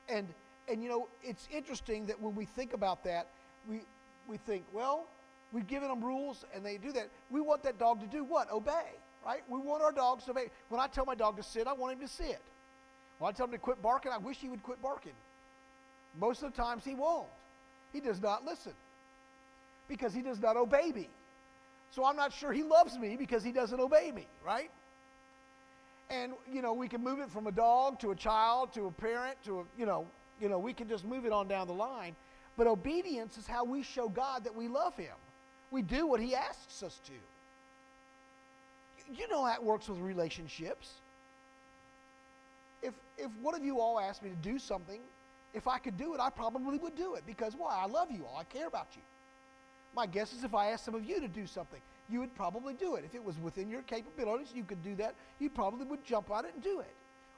And, 0.10 0.27
and 0.67 0.81
you 0.81 0.89
know, 0.89 1.07
it's 1.24 1.48
interesting 1.53 2.05
that 2.07 2.19
when 2.19 2.36
we 2.36 2.46
think 2.46 2.74
about 2.74 3.03
that, 3.03 3.27
we, 3.69 3.81
we 4.27 4.38
think, 4.38 4.63
well, 4.74 5.05
we've 5.51 5.67
given 5.67 5.89
them 5.89 6.03
rules 6.03 6.43
and 6.55 6.65
they 6.65 6.77
do 6.77 6.91
that. 6.93 7.10
We 7.29 7.41
want 7.41 7.63
that 7.63 7.77
dog 7.77 8.00
to 8.01 8.07
do 8.07 8.24
what? 8.24 8.51
Obey, 8.51 8.93
right? 9.27 9.43
We 9.50 9.60
want 9.60 9.84
our 9.84 9.91
dogs 9.91 10.24
to 10.25 10.31
obey. 10.31 10.50
When 10.69 10.79
I 10.79 10.88
tell 10.88 11.05
my 11.05 11.15
dog 11.15 11.36
to 11.38 11.43
sit, 11.43 11.67
I 11.67 11.74
want 11.74 11.93
him 11.93 12.00
to 12.00 12.07
sit. 12.07 12.41
When 13.19 13.29
I 13.29 13.34
tell 13.34 13.46
him 13.46 13.51
to 13.51 13.57
quit 13.57 13.81
barking, 13.81 14.12
I 14.12 14.17
wish 14.17 14.38
he 14.38 14.48
would 14.48 14.63
quit 14.63 14.81
barking. 14.81 15.12
Most 16.19 16.43
of 16.43 16.53
the 16.53 16.57
times 16.57 16.86
he 16.86 16.96
won't. 16.96 17.27
He 17.91 18.00
does 18.00 18.22
not 18.22 18.46
listen 18.46 18.74
because 19.89 20.13
he 20.13 20.22
does 20.22 20.39
not 20.39 20.55
obey 20.55 20.91
me. 20.96 21.10
So 21.91 22.05
I'm 22.05 22.15
not 22.15 22.31
sure 22.31 22.53
he 22.53 22.63
loves 22.63 22.98
me 22.98 23.17
because 23.17 23.43
he 23.43 23.51
doesn't 23.51 23.79
obey 23.79 24.12
me, 24.15 24.27
right? 24.46 24.69
And 26.10 26.34
you 26.51 26.62
know, 26.62 26.74
we 26.74 26.88
can 26.88 27.03
move 27.03 27.19
it 27.19 27.29
from 27.29 27.48
a 27.48 27.51
dog 27.51 28.00
to 28.00 28.12
a 28.12 28.15
child 28.15 28.74
to 28.74 28.86
a 28.86 28.91
parent 28.91 29.38
to 29.46 29.60
a, 29.60 29.63
you 29.77 29.86
know, 29.86 30.05
you 30.39 30.48
know, 30.48 30.60
we 30.60 30.72
can 30.74 30.88
just 30.88 31.03
move 31.03 31.25
it 31.25 31.34
on 31.34 31.48
down 31.48 31.67
the 31.67 31.74
line. 31.74 32.15
But 32.55 32.67
obedience 32.67 33.38
is 33.38 33.46
how 33.46 33.65
we 33.65 33.84
show 33.84 34.07
God 34.07 34.46
that 34.46 34.55
we 34.55 34.67
love 34.67 34.96
him. 34.96 35.13
We 35.69 35.81
do 35.81 36.07
what 36.07 36.22
he 36.22 36.34
asks 36.34 36.81
us 36.81 37.00
to. 37.05 37.13
You 39.16 39.28
know 39.30 39.46
how 39.46 39.62
works 39.62 39.88
with 39.88 40.00
relationships. 40.00 40.92
If 42.82 42.94
if 43.18 43.32
one 43.42 43.56
of 43.56 43.64
you 43.64 43.80
all 43.80 44.00
asked 44.00 44.22
me 44.22 44.30
to 44.30 44.36
do 44.36 44.60
something, 44.60 45.00
if 45.54 45.68
I 45.68 45.78
could 45.78 45.98
do 45.98 46.14
it, 46.14 46.20
I 46.20 46.30
probably 46.30 46.78
would 46.78 46.96
do 46.96 47.16
it 47.16 47.24
because 47.26 47.56
why? 47.56 47.76
I 47.76 47.88
love 47.88 48.12
you 48.12 48.26
all. 48.26 48.38
I 48.38 48.44
care 48.44 48.68
about 48.68 48.88
you. 48.96 49.02
My 49.96 50.06
guess 50.06 50.34
is 50.34 50.44
if 50.44 50.54
I 50.54 50.68
asked 50.68 50.86
some 50.86 50.94
of 50.94 51.06
you 51.06 51.20
to 51.20 51.28
do 51.28 51.48
something, 51.48 51.80
you 52.10 52.20
would 52.20 52.36
probably 52.36 52.74
do 52.74 52.96
it. 52.96 53.06
If 53.06 53.16
it 53.16 53.24
was 53.24 53.40
within 53.40 53.70
your 53.70 53.82
capabilities, 53.84 54.50
you 54.54 54.64
could 54.64 54.84
do 54.84 54.96
that. 54.96 55.16
You 55.40 55.50
probably 55.50 55.86
would 55.86 56.06
jump 56.06 56.30
on 56.30 56.46
it 56.46 56.54
and 56.54 56.64
do 56.64 56.82
it. 56.82 56.94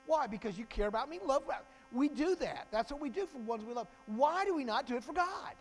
Why? 0.08 0.28
Because 0.28 0.58
you 0.58 0.66
care 0.66 0.88
about 0.88 1.10
me, 1.10 1.20
love 1.24 1.44
about 1.46 1.62
me. 1.62 1.98
We 2.00 2.10
do 2.10 2.36
that. 2.36 2.68
That's 2.72 2.92
what 2.92 3.00
we 3.00 3.10
do 3.10 3.26
for 3.28 3.38
ones 3.40 3.64
we 3.64 3.74
love. 3.74 3.88
Why 4.08 4.44
do 4.44 4.56
we 4.56 4.64
not 4.64 4.88
do 4.88 4.96
it 4.96 5.04
for 5.04 5.14
God? 5.14 5.54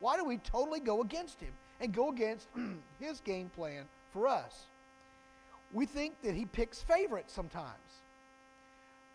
Why 0.00 0.16
do 0.16 0.24
we 0.24 0.38
totally 0.38 0.80
go 0.80 1.00
against 1.00 1.40
Him 1.40 1.52
and 1.80 1.92
go 1.92 2.10
against 2.10 2.48
His 3.00 3.20
game 3.20 3.50
plan 3.54 3.84
for 4.12 4.26
us? 4.26 4.64
We 5.72 5.86
think 5.86 6.20
that 6.22 6.34
He 6.34 6.44
picks 6.46 6.82
favorites 6.82 7.32
sometimes. 7.32 7.72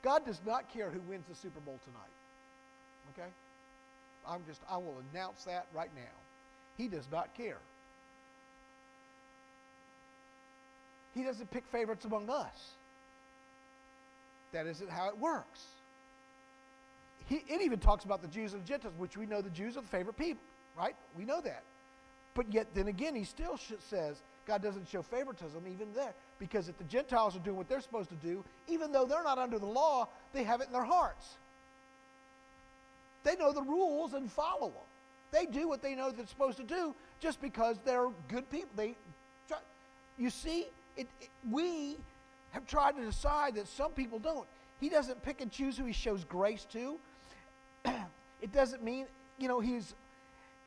God 0.03 0.25
does 0.25 0.41
not 0.45 0.71
care 0.73 0.89
who 0.89 0.99
wins 1.01 1.25
the 1.29 1.35
Super 1.35 1.59
Bowl 1.59 1.79
tonight. 1.85 3.13
Okay? 3.13 3.29
I'm 4.27 4.43
just, 4.47 4.61
I 4.69 4.77
will 4.77 5.01
announce 5.13 5.43
that 5.45 5.65
right 5.73 5.89
now. 5.95 6.01
He 6.77 6.87
does 6.87 7.07
not 7.11 7.33
care. 7.35 7.57
He 11.13 11.23
doesn't 11.23 11.51
pick 11.51 11.65
favorites 11.67 12.05
among 12.05 12.29
us. 12.29 12.71
That 14.53 14.67
isn't 14.67 14.89
how 14.89 15.09
it 15.09 15.17
works. 15.17 15.65
He, 17.27 17.43
it 17.47 17.61
even 17.61 17.79
talks 17.79 18.05
about 18.05 18.21
the 18.21 18.27
Jews 18.27 18.53
and 18.53 18.63
the 18.63 18.67
Gentiles, 18.67 18.93
which 18.97 19.17
we 19.17 19.25
know 19.25 19.41
the 19.41 19.49
Jews 19.49 19.77
are 19.77 19.81
the 19.81 19.87
favorite 19.87 20.17
people, 20.17 20.43
right? 20.77 20.95
We 21.17 21.25
know 21.25 21.41
that. 21.41 21.63
But 22.33 22.51
yet, 22.53 22.67
then 22.73 22.87
again, 22.87 23.15
he 23.15 23.23
still 23.23 23.59
says 23.89 24.21
God 24.47 24.61
doesn't 24.61 24.87
show 24.87 25.01
favoritism 25.01 25.63
even 25.71 25.93
there. 25.93 26.13
Because 26.39 26.69
if 26.69 26.77
the 26.77 26.83
Gentiles 26.85 27.35
are 27.35 27.39
doing 27.39 27.57
what 27.57 27.69
they're 27.69 27.81
supposed 27.81 28.09
to 28.09 28.15
do, 28.15 28.43
even 28.67 28.91
though 28.91 29.05
they're 29.05 29.23
not 29.23 29.37
under 29.37 29.59
the 29.59 29.65
law, 29.65 30.07
they 30.33 30.43
have 30.43 30.61
it 30.61 30.67
in 30.67 30.73
their 30.73 30.83
hearts. 30.83 31.37
They 33.23 33.35
know 33.35 33.51
the 33.51 33.61
rules 33.61 34.13
and 34.13 34.31
follow 34.31 34.69
them. 34.69 34.87
They 35.31 35.45
do 35.45 35.67
what 35.67 35.81
they 35.81 35.95
know 35.95 36.11
they're 36.11 36.25
supposed 36.25 36.57
to 36.57 36.63
do 36.63 36.95
just 37.19 37.41
because 37.41 37.77
they're 37.85 38.09
good 38.27 38.49
people. 38.49 38.69
They, 38.75 38.95
try, 39.47 39.57
you 40.17 40.29
see, 40.29 40.67
it, 40.97 41.07
it, 41.21 41.29
we 41.49 41.97
have 42.51 42.65
tried 42.65 42.97
to 42.97 43.05
decide 43.05 43.55
that 43.55 43.67
some 43.67 43.91
people 43.91 44.19
don't. 44.19 44.45
He 44.79 44.89
doesn't 44.89 45.23
pick 45.23 45.41
and 45.41 45.51
choose 45.51 45.77
who 45.77 45.85
he 45.85 45.93
shows 45.93 46.23
grace 46.23 46.65
to. 46.71 46.97
it 48.41 48.51
doesn't 48.51 48.83
mean, 48.83 49.05
you 49.37 49.47
know, 49.47 49.59
he's, 49.59 49.93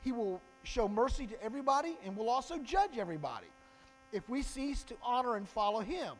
he 0.03 0.11
will 0.11 0.41
show 0.65 0.87
mercy 0.87 1.27
to 1.27 1.43
everybody 1.43 1.97
and 2.05 2.15
will 2.15 2.29
also 2.29 2.57
judge 2.57 2.97
everybody 2.97 3.47
if 4.11 4.27
we 4.29 4.41
cease 4.41 4.83
to 4.83 4.95
honor 5.03 5.35
and 5.35 5.47
follow 5.47 5.79
him. 5.79 6.13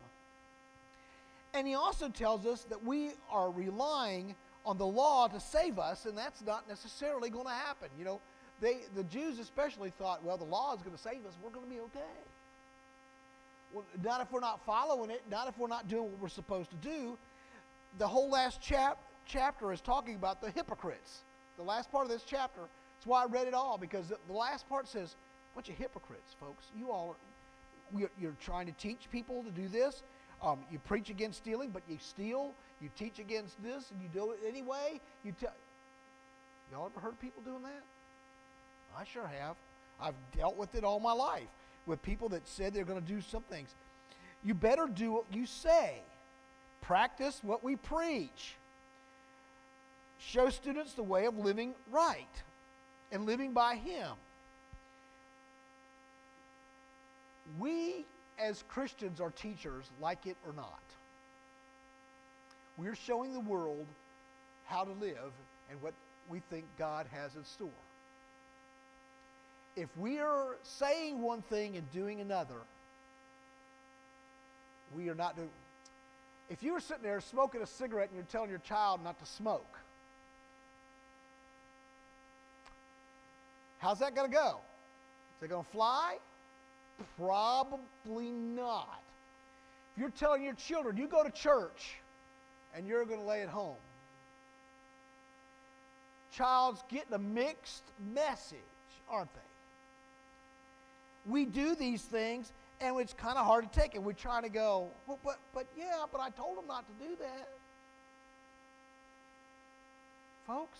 And 1.53 1.65
he 1.67 1.73
also 1.73 2.09
tells 2.09 2.45
us 2.45 2.63
that 2.69 2.83
we 2.83 3.11
are 3.31 3.49
relying 3.49 4.35
on 4.65 4.77
the 4.77 4.85
law 4.85 5.27
to 5.27 5.39
save 5.39 5.79
us, 5.79 6.05
and 6.05 6.17
that's 6.17 6.43
not 6.43 6.67
necessarily 6.67 7.29
going 7.29 7.45
to 7.45 7.51
happen. 7.51 7.87
You 7.97 8.05
know, 8.05 8.21
they, 8.61 8.79
the 8.95 9.03
Jews 9.03 9.39
especially 9.39 9.91
thought, 9.91 10.23
well, 10.23 10.37
the 10.37 10.43
law 10.45 10.73
is 10.73 10.81
going 10.81 10.95
to 10.95 11.01
save 11.01 11.25
us. 11.25 11.33
We're 11.43 11.51
going 11.51 11.65
to 11.65 11.71
be 11.71 11.79
okay. 11.79 11.99
Well, 13.73 13.83
not 14.03 14.21
if 14.21 14.31
we're 14.31 14.39
not 14.39 14.65
following 14.65 15.09
it, 15.11 15.21
not 15.29 15.47
if 15.47 15.57
we're 15.57 15.67
not 15.67 15.87
doing 15.87 16.03
what 16.03 16.21
we're 16.21 16.29
supposed 16.29 16.69
to 16.71 16.77
do. 16.77 17.17
The 17.99 18.07
whole 18.07 18.29
last 18.29 18.61
chap, 18.61 18.97
chapter 19.25 19.71
is 19.71 19.81
talking 19.81 20.15
about 20.15 20.41
the 20.41 20.49
hypocrites. 20.51 21.19
The 21.57 21.63
last 21.63 21.91
part 21.91 22.05
of 22.05 22.11
this 22.11 22.23
chapter, 22.25 22.61
that's 22.95 23.07
why 23.07 23.23
I 23.23 23.25
read 23.25 23.47
it 23.47 23.53
all, 23.53 23.77
because 23.77 24.07
the, 24.07 24.33
last 24.33 24.67
part 24.67 24.87
says, 24.87 25.15
bunch 25.53 25.69
of 25.69 25.75
hypocrites, 25.75 26.35
folks. 26.39 26.65
You 26.77 26.91
all 26.91 27.15
are, 27.95 28.09
you're 28.19 28.35
trying 28.41 28.65
to 28.65 28.73
teach 28.73 29.09
people 29.11 29.43
to 29.43 29.51
do 29.51 29.67
this. 29.67 30.03
Um, 30.43 30.59
you 30.71 30.79
preach 30.79 31.09
against 31.09 31.37
stealing, 31.37 31.69
but 31.69 31.81
you 31.87 31.97
steal. 31.99 32.51
You 32.81 32.89
teach 32.97 33.19
against 33.19 33.61
this, 33.63 33.91
and 33.91 34.01
you 34.01 34.09
do 34.13 34.31
it 34.31 34.39
anyway. 34.47 34.99
You 35.23 35.33
tell. 35.39 35.53
Y'all 36.71 36.89
ever 36.91 36.99
heard 36.99 37.19
people 37.19 37.41
doing 37.43 37.63
that? 37.63 37.83
I 38.97 39.03
sure 39.05 39.27
have. 39.27 39.55
I've 40.01 40.15
dealt 40.35 40.57
with 40.57 40.75
it 40.75 40.83
all 40.83 40.99
my 40.99 41.13
life 41.13 41.47
with 41.85 42.01
people 42.01 42.29
that 42.29 42.47
said 42.47 42.73
they're 42.73 42.83
going 42.83 43.01
to 43.01 43.07
do 43.07 43.21
some 43.21 43.43
things. 43.43 43.73
You 44.43 44.53
better 44.53 44.87
do 44.87 45.11
what 45.11 45.25
you 45.31 45.45
say. 45.45 46.01
Practice 46.81 47.39
what 47.43 47.63
we 47.63 47.75
preach. 47.75 48.55
Show 50.19 50.49
students 50.49 50.93
the 50.93 51.03
way 51.03 51.25
of 51.25 51.37
living 51.37 51.75
right 51.91 52.43
and 53.15 53.25
living 53.25 53.53
by 53.53 53.75
Him. 53.75 54.11
We, 57.59 58.05
as 58.37 58.63
Christians, 58.67 59.19
are 59.21 59.31
teachers, 59.31 59.89
like 60.01 60.27
it 60.27 60.37
or 60.45 60.53
not. 60.53 60.81
We're 62.77 62.95
showing 62.95 63.33
the 63.33 63.39
world 63.39 63.85
how 64.65 64.83
to 64.83 64.91
live 64.91 65.31
and 65.71 65.81
what 65.81 65.93
we 66.29 66.41
think 66.49 66.65
God 66.77 67.07
has 67.11 67.35
in 67.35 67.43
store 67.45 67.69
if 69.75 69.89
we 69.97 70.19
are 70.19 70.55
saying 70.63 71.21
one 71.21 71.41
thing 71.41 71.75
and 71.75 71.91
doing 71.91 72.21
another, 72.21 72.55
we 74.95 75.09
are 75.09 75.15
not 75.15 75.35
doing. 75.35 75.49
If 76.49 76.63
you 76.63 76.73
were 76.73 76.79
sitting 76.79 77.03
there 77.03 77.19
smoking 77.19 77.61
a 77.61 77.67
cigarette 77.67 78.09
and 78.09 78.15
you're 78.15 78.25
telling 78.25 78.49
your 78.49 78.59
child 78.59 79.03
not 79.03 79.19
to 79.19 79.25
smoke, 79.25 79.79
how's 83.85 83.99
that 83.99 84.15
going 84.15 84.29
to 84.29 84.35
go? 84.35 84.59
Is 85.37 85.43
it 85.43 85.49
going 85.49 85.63
to 85.63 85.69
fly? 85.71 86.17
Probably 87.17 88.31
not. 88.31 89.01
If 89.95 90.01
you're 90.01 90.09
telling 90.09 90.43
your 90.43 90.53
children, 90.55 90.97
you 90.97 91.07
go 91.07 91.23
to 91.23 91.31
church 91.31 91.95
and 92.75 92.87
you're 92.87 93.05
going 93.05 93.19
to 93.19 93.25
lay 93.25 93.41
at 93.41 93.49
home, 93.49 93.75
child's 96.33 96.83
getting 96.89 97.13
a 97.13 97.19
mixed 97.19 97.83
message, 98.13 98.59
aren't 99.09 99.33
they? 99.33 99.41
we 101.27 101.45
do 101.45 101.75
these 101.75 102.01
things 102.03 102.51
and 102.81 102.99
it's 102.99 103.13
kind 103.13 103.37
of 103.37 103.45
hard 103.45 103.71
to 103.71 103.79
take. 103.79 103.95
it. 103.95 104.03
we're 104.03 104.13
trying 104.13 104.43
to 104.43 104.49
go, 104.49 104.89
well, 105.07 105.19
but, 105.23 105.37
but 105.53 105.65
yeah, 105.77 106.03
but 106.11 106.21
I 106.21 106.29
told 106.29 106.57
them 106.57 106.67
not 106.67 106.85
to 106.87 107.07
do 107.07 107.15
that. 107.19 107.47
Folks, 110.45 110.77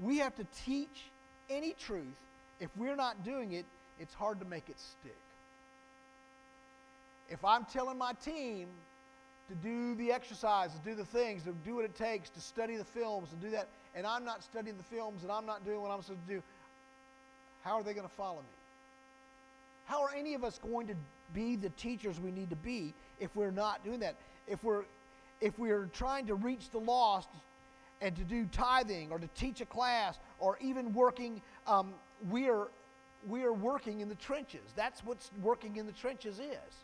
we 0.00 0.18
have 0.18 0.34
to 0.36 0.46
teach 0.64 1.10
any 1.48 1.74
truth. 1.78 2.04
If 2.60 2.70
we're 2.76 2.96
not 2.96 3.24
doing 3.24 3.52
it, 3.52 3.64
it's 3.98 4.14
hard 4.14 4.40
to 4.40 4.46
make 4.46 4.68
it 4.68 4.78
stick. 4.78 5.16
If 7.28 7.44
I'm 7.44 7.64
telling 7.66 7.98
my 7.98 8.12
team 8.24 8.68
to 9.48 9.54
do 9.56 9.94
the 9.94 10.12
exercise, 10.12 10.72
to 10.72 10.78
do 10.90 10.94
the 10.94 11.04
things, 11.04 11.42
to 11.44 11.54
do 11.64 11.76
what 11.76 11.84
it 11.84 11.94
takes, 11.96 12.30
to 12.30 12.40
study 12.40 12.76
the 12.76 12.84
films, 12.84 13.28
and 13.32 13.40
do 13.40 13.50
that, 13.50 13.68
and 13.94 14.06
I'm 14.06 14.24
not 14.24 14.42
studying 14.42 14.76
the 14.76 14.84
films 14.84 15.22
and 15.22 15.30
I'm 15.30 15.46
not 15.46 15.64
doing 15.64 15.80
what 15.80 15.90
I'm 15.90 16.02
supposed 16.02 16.26
to 16.28 16.34
do, 16.34 16.42
how 17.62 17.72
are 17.72 17.82
they 17.82 17.92
going 17.92 18.08
to 18.08 18.14
follow 18.14 18.38
me? 18.38 18.60
How 19.86 20.02
are 20.02 20.10
any 20.16 20.34
of 20.34 20.44
us 20.44 20.58
going 20.58 20.86
to 20.86 20.94
be 21.34 21.56
the 21.56 21.70
teachers 21.70 22.20
we 22.20 22.30
need 22.30 22.50
to 22.50 22.56
be 22.56 22.94
if 23.18 23.34
we're 23.34 23.50
not 23.50 23.84
doing 23.84 24.00
that? 24.00 24.14
If 24.46 24.62
we're 24.62 24.84
if 25.40 25.58
we're 25.58 25.86
trying 25.94 26.26
to 26.26 26.34
reach 26.34 26.70
the 26.70 26.78
lost 26.78 27.28
and 28.00 28.16
to 28.16 28.22
do 28.22 28.46
tithing 28.52 29.10
or 29.10 29.18
to 29.18 29.28
teach 29.36 29.60
a 29.60 29.66
class 29.66 30.18
or 30.38 30.58
even 30.60 30.92
working, 30.92 31.42
um, 31.66 31.94
we 32.30 32.48
are 32.48 32.68
we 33.28 33.44
are 33.44 33.52
working 33.52 34.00
in 34.00 34.08
the 34.08 34.14
trenches. 34.14 34.62
That's 34.76 35.04
what 35.04 35.18
working 35.42 35.76
in 35.76 35.86
the 35.86 35.92
trenches 35.92 36.38
is. 36.38 36.74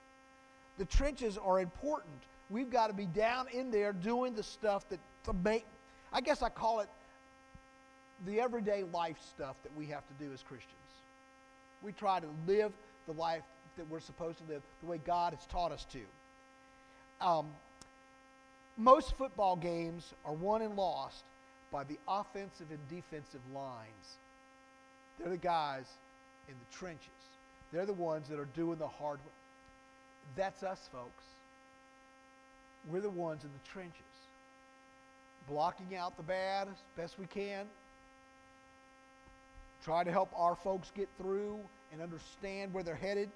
The 0.79 0.85
trenches 0.85 1.39
are 1.39 1.61
important. 1.61 2.15
We've 2.51 2.71
got 2.71 2.89
to 2.89 2.93
be 2.93 3.07
down 3.07 3.49
in 3.49 3.71
there 3.71 3.93
doing 3.93 4.35
the 4.35 4.43
stuff 4.43 4.89
that 4.91 5.01
to 5.25 5.33
make. 5.33 5.65
I 6.13 6.21
guess 6.21 6.43
I 6.43 6.49
call 6.51 6.81
it 6.81 6.89
the 8.27 8.41
everyday 8.41 8.85
life 8.93 9.17
stuff 9.35 9.57
that 9.63 9.77
we 9.77 9.87
have 9.87 10.03
to 10.07 10.25
do 10.25 10.33
as 10.33 10.43
Christians. 10.43 10.73
We 11.83 11.93
try 11.93 12.21
to 12.21 12.29
live 12.47 12.73
the 13.07 13.13
life 13.13 13.43
that 13.77 13.89
we're 13.91 14.01
supposed 14.01 14.39
to 14.39 14.53
live 14.53 14.63
the 14.83 14.87
way 14.87 14.99
God 15.05 15.35
has 15.35 15.45
taught 15.47 15.73
us 15.73 15.87
to. 15.93 17.27
Um, 17.27 17.47
most 18.77 19.17
football 19.17 19.57
games 19.57 20.13
are 20.25 20.33
won 20.33 20.63
and 20.63 20.77
lost 20.77 21.25
by 21.73 21.85
the 21.85 21.99
offensive 22.07 22.67
and 22.71 22.89
defensive 22.89 23.41
lines. 23.55 24.19
They're 25.19 25.31
the 25.31 25.37
guys 25.37 25.87
in 26.49 26.55
the 26.55 26.77
trenches. 26.77 27.09
They're 27.73 27.87
the 27.87 27.93
ones 27.93 28.29
that 28.29 28.39
are 28.39 28.49
doing 28.55 28.79
the 28.79 28.87
hard 28.87 29.19
work. 29.19 29.33
That's 30.37 30.63
us, 30.63 30.89
folks. 30.93 31.25
We're 32.91 33.01
the 33.01 33.11
ones 33.11 33.45
in 33.45 33.51
the 33.51 33.69
trenches, 33.69 34.01
blocking 35.49 35.97
out 35.97 36.17
the 36.17 36.23
bad 36.23 36.69
as 36.69 36.77
best 36.97 37.19
we 37.19 37.27
can, 37.27 37.67
try 39.85 40.05
to 40.05 40.13
help 40.13 40.31
our 40.37 40.55
folks 40.55 40.93
get 40.95 41.09
through 41.21 41.59
and 41.93 42.01
understand 42.01 42.73
where 42.73 42.85
they're 42.85 42.95
headed. 42.95 43.29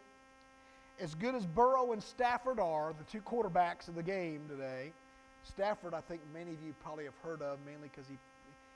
As 1.01 1.15
good 1.15 1.35
as 1.35 1.47
Burrow 1.47 1.93
and 1.93 2.03
Stafford 2.03 2.61
are, 2.61 2.93
the 2.97 3.05
two 3.11 3.23
quarterbacks 3.23 3.89
of 3.89 3.95
the 3.95 4.03
game 4.03 4.43
today, 4.49 4.93
Stafford, 5.49 5.95
I 5.95 6.01
think 6.01 6.21
many 6.33 6.53
of 6.53 6.63
you 6.65 6.75
probably 6.83 7.05
have 7.05 7.17
heard 7.23 7.43
of, 7.43 7.59
mainly 7.65 7.89
because 7.95 8.09
he, 8.09 8.17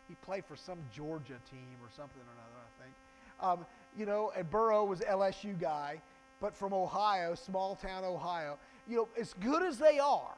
he 0.08 0.14
played 0.24 0.44
for 0.44 0.56
some 0.56 0.78
Georgia 0.94 1.38
team 1.50 1.76
or 1.82 1.88
something 1.96 2.20
or 2.20 2.32
another, 2.32 2.58
I 2.60 2.82
think. 2.82 2.94
Um, 3.40 3.66
you 3.98 4.06
know, 4.06 4.32
and 4.36 4.48
Burrow 4.50 4.84
was 4.84 5.00
LSU 5.00 5.58
guy, 5.58 6.00
but 6.40 6.56
from 6.56 6.72
Ohio, 6.72 7.34
small 7.34 7.76
town 7.76 8.04
Ohio. 8.04 8.58
You 8.88 8.96
know, 8.96 9.08
as 9.18 9.34
good 9.34 9.62
as 9.62 9.78
they 9.78 9.98
are, 9.98 10.36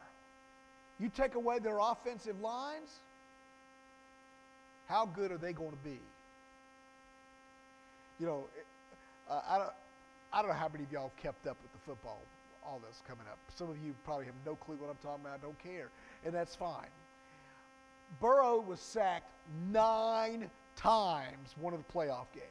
you 0.99 1.11
take 1.15 1.35
away 1.35 1.59
their 1.59 1.79
offensive 1.79 2.41
lines, 2.41 3.01
how 4.87 5.07
good 5.07 5.33
are 5.33 5.39
they 5.39 5.53
going 5.53 5.71
to 5.71 5.85
be? 5.85 5.99
You 8.19 8.27
know, 8.27 8.45
uh, 9.29 9.41
I, 9.49 9.59
don't, 9.59 9.71
I 10.33 10.43
don't 10.43 10.51
know 10.51 10.57
how 10.57 10.69
many 10.69 10.85
of 10.85 10.93
y'all 10.93 11.13
kept 11.23 11.47
up 11.47 11.57
with 11.63 11.73
the 11.73 11.79
football 11.85 12.21
all 12.67 12.81
this 12.87 13.01
coming 13.07 13.27
up. 13.31 13.39
Some 13.55 13.71
of 13.71 13.79
you 13.79 13.95
probably 14.05 14.27
have 14.27 14.35
no 14.45 14.57
clue 14.57 14.77
what 14.77 14.91
I'm 14.91 14.99
talking 15.03 15.25
about, 15.25 15.41
don't 15.41 15.59
care, 15.63 15.89
and 16.27 16.35
that's 16.35 16.55
fine. 16.55 16.91
Burrow 18.21 18.61
was 18.61 18.81
sacked 18.81 19.31
nine 19.73 20.51
times 20.75 21.55
one 21.61 21.73
of 21.73 21.81
the 21.87 21.93
playoff 21.93 22.27
games. 22.35 22.47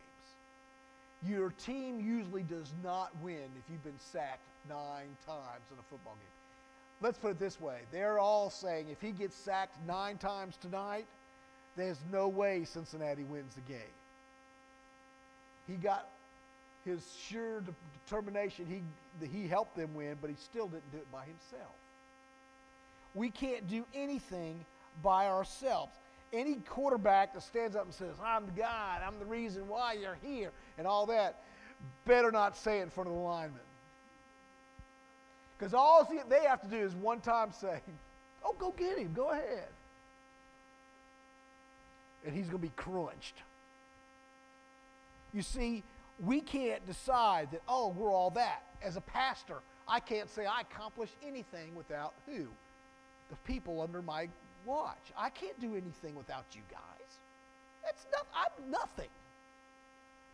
Your 1.27 1.51
team 1.51 1.99
usually 1.99 2.43
does 2.43 2.71
not 2.83 3.11
win 3.21 3.49
if 3.57 3.63
you've 3.69 3.83
been 3.83 3.99
sacked 3.99 4.47
nine 4.69 5.09
times 5.25 5.65
in 5.71 5.77
a 5.79 5.83
football 5.89 6.13
game. 6.15 7.01
Let's 7.01 7.17
put 7.17 7.31
it 7.31 7.39
this 7.39 7.59
way 7.59 7.79
they're 7.91 8.19
all 8.19 8.49
saying 8.49 8.87
if 8.89 9.01
he 9.01 9.11
gets 9.11 9.35
sacked 9.35 9.75
nine 9.85 10.17
times 10.17 10.55
tonight, 10.61 11.05
there's 11.75 11.99
no 12.11 12.27
way 12.27 12.63
Cincinnati 12.63 13.23
wins 13.23 13.55
the 13.55 13.73
game. 13.73 13.81
He 15.67 15.73
got 15.73 16.07
his 16.85 17.01
sure 17.27 17.61
determination, 18.05 18.65
he, 18.67 19.27
he 19.27 19.47
helped 19.47 19.75
them 19.75 19.93
win, 19.95 20.17
but 20.21 20.29
he 20.29 20.35
still 20.37 20.67
didn't 20.67 20.91
do 20.91 20.97
it 20.97 21.11
by 21.11 21.25
himself. 21.25 21.73
We 23.15 23.31
can't 23.31 23.67
do 23.67 23.85
anything 23.95 24.63
by 25.01 25.27
ourselves. 25.27 25.93
Any 26.33 26.55
quarterback 26.55 27.33
that 27.33 27.43
stands 27.43 27.75
up 27.75 27.85
and 27.85 27.93
says, 27.93 28.15
I'm 28.23 28.45
the 28.45 28.51
God, 28.51 29.01
I'm 29.05 29.17
the 29.19 29.25
reason 29.25 29.67
why 29.67 29.93
you're 29.93 30.17
here, 30.21 30.51
and 30.77 30.85
all 30.85 31.05
that, 31.07 31.41
better 32.05 32.31
not 32.31 32.57
say 32.57 32.79
it 32.79 32.83
in 32.83 32.89
front 32.89 33.09
of 33.09 33.15
the 33.15 33.21
linemen. 33.21 33.59
Because 35.57 35.73
all 35.73 36.07
they 36.29 36.43
have 36.43 36.61
to 36.61 36.67
do 36.67 36.77
is 36.77 36.93
one 36.93 37.21
time 37.21 37.51
say, 37.53 37.79
Oh, 38.43 38.53
go 38.59 38.71
get 38.77 38.97
him, 38.97 39.13
go 39.13 39.31
ahead. 39.31 39.67
And 42.25 42.35
he's 42.35 42.45
going 42.45 42.61
to 42.61 42.67
be 42.67 42.73
crunched. 42.75 43.35
You 45.33 45.41
see, 45.41 45.83
we 46.23 46.41
can't 46.41 46.85
decide 46.85 47.51
that, 47.51 47.61
oh, 47.67 47.89
we're 47.89 48.11
all 48.11 48.29
that. 48.31 48.63
As 48.83 48.97
a 48.97 49.01
pastor, 49.01 49.57
I 49.87 49.99
can't 49.99 50.29
say 50.29 50.45
I 50.45 50.61
accomplished 50.61 51.15
anything 51.25 51.75
without 51.75 52.13
who? 52.27 52.47
The 53.29 53.35
people 53.51 53.81
under 53.81 54.01
my 54.01 54.29
watch. 54.65 55.11
I 55.17 55.29
can't 55.29 55.59
do 55.59 55.71
anything 55.71 56.15
without 56.15 56.45
you 56.53 56.61
guys. 56.69 57.19
That's 57.83 58.05
not, 58.11 58.25
I'm 58.35 58.71
nothing. 58.71 59.09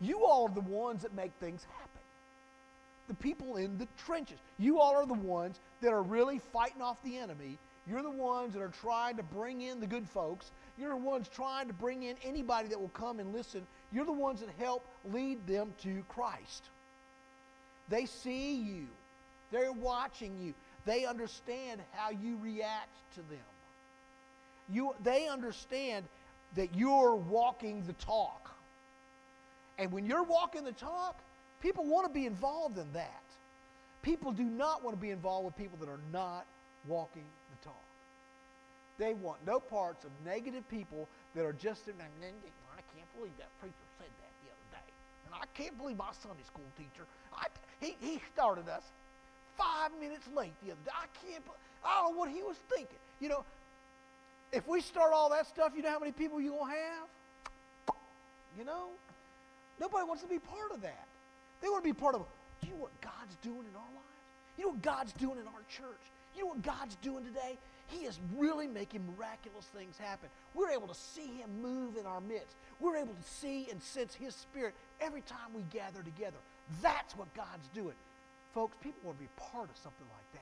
You 0.00 0.24
all 0.24 0.48
are 0.48 0.54
the 0.54 0.60
ones 0.60 1.02
that 1.02 1.14
make 1.14 1.32
things 1.40 1.64
happen. 1.78 2.00
The 3.08 3.14
people 3.14 3.56
in 3.56 3.78
the 3.78 3.86
trenches. 4.04 4.38
You 4.58 4.78
all 4.80 4.94
are 4.96 5.06
the 5.06 5.14
ones 5.14 5.60
that 5.80 5.92
are 5.92 6.02
really 6.02 6.40
fighting 6.52 6.82
off 6.82 7.02
the 7.02 7.18
enemy. 7.18 7.58
You're 7.86 8.02
the 8.02 8.10
ones 8.10 8.54
that 8.54 8.62
are 8.62 8.72
trying 8.80 9.16
to 9.16 9.22
bring 9.22 9.62
in 9.62 9.80
the 9.80 9.86
good 9.86 10.08
folks. 10.08 10.50
You're 10.78 10.90
the 10.90 10.96
ones 10.96 11.28
trying 11.28 11.66
to 11.66 11.72
bring 11.72 12.04
in 12.04 12.16
anybody 12.24 12.68
that 12.68 12.80
will 12.80 12.88
come 12.88 13.18
and 13.18 13.32
listen. 13.32 13.66
You're 13.92 14.04
the 14.04 14.12
ones 14.12 14.40
that 14.40 14.50
help 14.58 14.84
lead 15.12 15.46
them 15.46 15.74
to 15.82 16.04
Christ. 16.08 16.64
They 17.88 18.06
see 18.06 18.54
you, 18.54 18.86
they're 19.50 19.72
watching 19.72 20.38
you, 20.40 20.54
they 20.84 21.04
understand 21.04 21.80
how 21.92 22.10
you 22.10 22.38
react 22.42 22.90
to 23.14 23.20
them. 23.22 23.38
You, 24.68 24.94
they 25.02 25.28
understand 25.28 26.06
that 26.56 26.74
you're 26.74 27.14
walking 27.14 27.84
the 27.86 27.92
talk. 27.94 28.50
And 29.78 29.92
when 29.92 30.06
you're 30.06 30.22
walking 30.22 30.64
the 30.64 30.72
talk, 30.72 31.18
people 31.60 31.84
want 31.84 32.06
to 32.06 32.12
be 32.12 32.26
involved 32.26 32.78
in 32.78 32.92
that. 32.92 33.22
People 34.02 34.32
do 34.32 34.44
not 34.44 34.82
want 34.82 34.96
to 34.96 35.00
be 35.00 35.10
involved 35.10 35.46
with 35.46 35.56
people 35.56 35.78
that 35.80 35.88
are 35.88 36.00
not 36.12 36.44
walking 36.88 37.24
the 37.50 37.64
talk. 37.64 37.84
They 38.98 39.14
want 39.14 39.38
no 39.46 39.60
parts 39.60 40.04
of 40.04 40.10
negative 40.24 40.68
people 40.68 41.08
that 41.34 41.44
are 41.44 41.54
just 41.54 41.86
in. 41.88 41.94
I 41.94 42.82
can't 42.94 43.16
believe 43.16 43.32
that 43.38 43.48
preacher 43.60 43.74
said 43.98 44.08
that 44.08 44.32
the 44.42 44.50
other 44.50 44.82
day. 44.82 44.88
And 45.26 45.34
I 45.34 45.46
can't 45.56 45.78
believe 45.78 45.96
my 45.96 46.12
Sunday 46.22 46.42
school 46.44 46.64
teacher, 46.76 47.06
I, 47.32 47.46
he, 47.80 47.96
he 48.00 48.20
started 48.34 48.68
us 48.68 48.82
five 49.62 49.90
minutes 50.00 50.26
late 50.34 50.52
the 50.64 50.72
other 50.72 50.80
day. 50.84 50.90
I 50.92 51.06
can't, 51.26 51.42
I 51.84 52.02
don't 52.02 52.12
know 52.12 52.18
what 52.18 52.30
he 52.30 52.42
was 52.42 52.56
thinking. 52.68 52.98
You 53.20 53.28
know, 53.28 53.44
if 54.52 54.66
we 54.66 54.80
start 54.80 55.12
all 55.12 55.30
that 55.30 55.46
stuff, 55.46 55.72
you 55.76 55.82
know 55.82 55.90
how 55.90 55.98
many 55.98 56.12
people 56.12 56.40
you're 56.40 56.52
going 56.52 56.72
to 56.72 56.78
have? 56.78 57.96
You 58.58 58.64
know? 58.64 58.88
Nobody 59.80 60.06
wants 60.06 60.22
to 60.22 60.28
be 60.28 60.38
part 60.38 60.72
of 60.72 60.82
that. 60.82 61.06
They 61.60 61.68
want 61.68 61.84
to 61.84 61.88
be 61.88 61.98
part 61.98 62.14
of, 62.14 62.22
do 62.60 62.68
you 62.68 62.74
know 62.74 62.80
what 62.80 63.00
God's 63.00 63.36
doing 63.42 63.64
in 63.68 63.74
our 63.74 63.92
lives? 63.94 64.18
You 64.58 64.64
know 64.64 64.70
what 64.70 64.82
God's 64.82 65.12
doing 65.14 65.38
in 65.38 65.46
our 65.46 65.62
church? 65.70 66.02
You 66.36 66.42
know 66.42 66.48
what 66.48 66.62
God's 66.62 66.96
doing 66.96 67.24
today? 67.24 67.56
He 67.88 68.04
is 68.04 68.18
really 68.36 68.66
making 68.66 69.02
miraculous 69.16 69.66
things 69.76 69.96
happen. 69.98 70.28
We're 70.54 70.70
able 70.70 70.88
to 70.88 70.94
see 70.94 71.26
Him 71.26 71.50
move 71.60 71.96
in 71.96 72.06
our 72.06 72.20
midst. 72.20 72.54
We're 72.80 72.96
able 72.96 73.14
to 73.14 73.28
see 73.28 73.68
and 73.70 73.82
sense 73.82 74.14
His 74.14 74.34
Spirit 74.34 74.74
every 75.00 75.22
time 75.22 75.52
we 75.54 75.62
gather 75.72 76.02
together. 76.02 76.38
That's 76.80 77.16
what 77.16 77.32
God's 77.34 77.68
doing. 77.74 77.94
Folks, 78.54 78.76
people 78.82 79.00
want 79.04 79.18
to 79.18 79.24
be 79.24 79.30
part 79.36 79.70
of 79.70 79.76
something 79.76 80.06
like 80.12 80.32
that. 80.32 80.40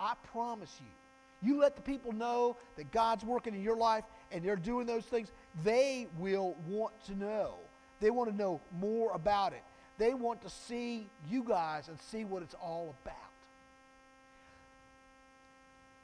I 0.00 0.14
promise 0.32 0.74
you, 0.80 1.48
you 1.48 1.60
let 1.60 1.76
the 1.76 1.82
people 1.82 2.12
know 2.12 2.56
that 2.76 2.90
God's 2.90 3.24
working 3.24 3.54
in 3.54 3.62
your 3.62 3.76
life 3.76 4.04
and 4.32 4.42
they're 4.44 4.56
doing 4.56 4.86
those 4.86 5.04
things, 5.04 5.28
they 5.64 6.06
will 6.18 6.54
want 6.68 6.92
to 7.06 7.18
know. 7.18 7.54
They 8.00 8.10
want 8.10 8.30
to 8.30 8.36
know 8.36 8.60
more 8.78 9.12
about 9.12 9.52
it. 9.52 9.62
They 9.98 10.14
want 10.14 10.42
to 10.42 10.50
see 10.50 11.06
you 11.28 11.42
guys 11.42 11.88
and 11.88 11.98
see 12.10 12.24
what 12.24 12.42
it's 12.42 12.54
all 12.54 12.94
about. 13.02 13.16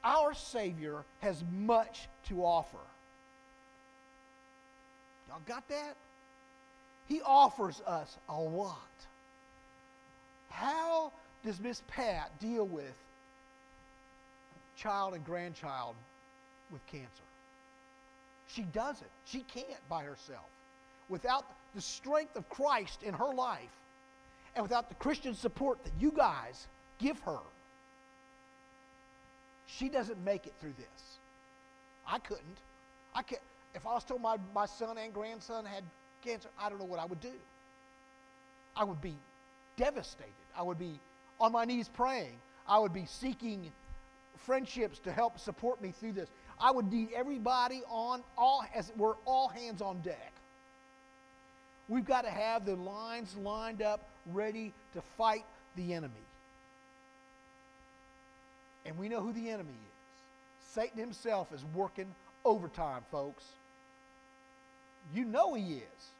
Our 0.04 0.34
Savior 0.34 1.04
has 1.20 1.42
much 1.50 2.08
to 2.28 2.44
offer. 2.44 2.76
Y'all 5.28 5.40
got 5.46 5.66
that? 5.68 5.96
He 7.08 7.20
offers 7.22 7.80
us 7.86 8.16
a 8.28 8.38
lot. 8.38 8.76
How 10.56 11.12
does 11.44 11.60
Miss 11.60 11.82
Pat 11.88 12.30
deal 12.40 12.66
with 12.66 12.94
child 14.76 15.14
and 15.14 15.24
grandchild 15.24 15.94
with 16.70 16.86
cancer. 16.86 17.08
She 18.48 18.62
doesn't. 18.62 19.10
She 19.24 19.40
can't 19.52 19.88
by 19.88 20.04
herself. 20.04 20.46
Without 21.08 21.44
the 21.74 21.80
strength 21.80 22.36
of 22.36 22.48
Christ 22.48 23.02
in 23.02 23.14
her 23.14 23.34
life 23.34 23.70
and 24.54 24.62
without 24.62 24.88
the 24.88 24.94
Christian 24.96 25.34
support 25.34 25.82
that 25.84 25.92
you 25.98 26.10
guys 26.10 26.66
give 26.98 27.18
her, 27.20 27.38
she 29.66 29.88
doesn't 29.88 30.22
make 30.24 30.46
it 30.46 30.54
through 30.60 30.74
this. 30.78 31.18
I 32.06 32.18
couldn't. 32.18 32.58
I 33.14 33.22
can't. 33.22 33.42
If 33.74 33.86
I 33.86 33.94
was 33.94 34.04
told 34.04 34.22
my, 34.22 34.36
my 34.54 34.66
son 34.66 34.96
and 34.96 35.12
grandson 35.12 35.64
had 35.64 35.84
cancer, 36.24 36.48
I 36.60 36.68
don't 36.68 36.78
know 36.78 36.86
what 36.86 37.00
I 37.00 37.04
would 37.04 37.20
do. 37.20 37.32
I 38.76 38.84
would 38.84 39.00
be 39.00 39.14
devastated. 39.76 40.32
I 40.56 40.62
would 40.62 40.78
be 40.78 40.98
on 41.40 41.52
my 41.52 41.64
knees 41.64 41.88
praying. 41.88 42.38
I 42.68 42.78
would 42.78 42.92
be 42.92 43.06
seeking 43.06 43.70
friendships 44.38 44.98
to 45.00 45.12
help 45.12 45.38
support 45.38 45.80
me 45.82 45.92
through 45.98 46.12
this. 46.12 46.28
I 46.60 46.70
would 46.70 46.90
need 46.90 47.10
everybody 47.14 47.82
on, 47.88 48.22
all 48.36 48.64
as 48.74 48.90
it 48.90 48.96
were, 48.96 49.16
all 49.24 49.48
hands 49.48 49.82
on 49.82 50.00
deck. 50.00 50.32
We've 51.88 52.04
got 52.04 52.22
to 52.22 52.30
have 52.30 52.64
the 52.64 52.74
lines 52.76 53.36
lined 53.36 53.82
up, 53.82 54.08
ready 54.32 54.72
to 54.94 55.02
fight 55.16 55.44
the 55.76 55.94
enemy. 55.94 56.14
And 58.84 58.98
we 58.98 59.08
know 59.08 59.20
who 59.20 59.32
the 59.32 59.50
enemy 59.50 59.70
is. 59.70 60.72
Satan 60.72 60.98
himself 60.98 61.52
is 61.52 61.64
working 61.74 62.12
overtime, 62.44 63.02
folks. 63.10 63.44
You 65.14 65.24
know 65.24 65.54
he 65.54 65.74
is. 65.74 66.10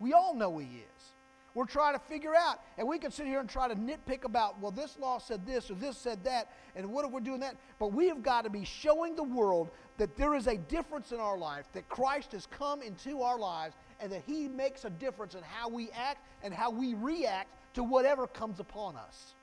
We 0.00 0.12
all 0.12 0.34
know 0.34 0.58
he 0.58 0.66
is 0.66 1.13
we're 1.54 1.66
trying 1.66 1.94
to 1.94 2.00
figure 2.00 2.34
out. 2.34 2.60
And 2.76 2.86
we 2.86 2.98
can 2.98 3.10
sit 3.10 3.26
here 3.26 3.40
and 3.40 3.48
try 3.48 3.68
to 3.68 3.74
nitpick 3.74 4.24
about, 4.24 4.60
well, 4.60 4.72
this 4.72 4.98
law 4.98 5.18
said 5.18 5.46
this 5.46 5.70
or 5.70 5.74
this 5.74 5.96
said 5.96 6.24
that, 6.24 6.50
and 6.74 6.90
what 6.90 7.04
if 7.04 7.12
we're 7.12 7.20
doing 7.20 7.40
that? 7.40 7.56
But 7.78 7.92
we 7.92 8.08
have 8.08 8.22
got 8.22 8.42
to 8.42 8.50
be 8.50 8.64
showing 8.64 9.14
the 9.14 9.22
world 9.22 9.70
that 9.98 10.16
there 10.16 10.34
is 10.34 10.48
a 10.48 10.56
difference 10.56 11.12
in 11.12 11.20
our 11.20 11.38
life, 11.38 11.66
that 11.72 11.88
Christ 11.88 12.32
has 12.32 12.46
come 12.46 12.82
into 12.82 13.22
our 13.22 13.38
lives, 13.38 13.76
and 14.00 14.10
that 14.10 14.22
He 14.26 14.48
makes 14.48 14.84
a 14.84 14.90
difference 14.90 15.34
in 15.34 15.42
how 15.42 15.68
we 15.68 15.90
act 15.92 16.18
and 16.42 16.52
how 16.52 16.70
we 16.70 16.94
react 16.94 17.48
to 17.74 17.84
whatever 17.84 18.26
comes 18.26 18.58
upon 18.58 18.96
us. 18.96 19.34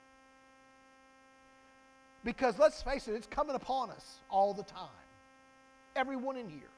Because 2.24 2.60
let's 2.60 2.82
face 2.82 3.08
it, 3.08 3.14
it's 3.14 3.28
coming 3.28 3.56
upon 3.56 3.90
us 3.90 4.20
all 4.30 4.54
the 4.54 4.64
time. 4.64 4.90
Everyone 5.96 6.38
in 6.38 6.50
here. 6.50 6.71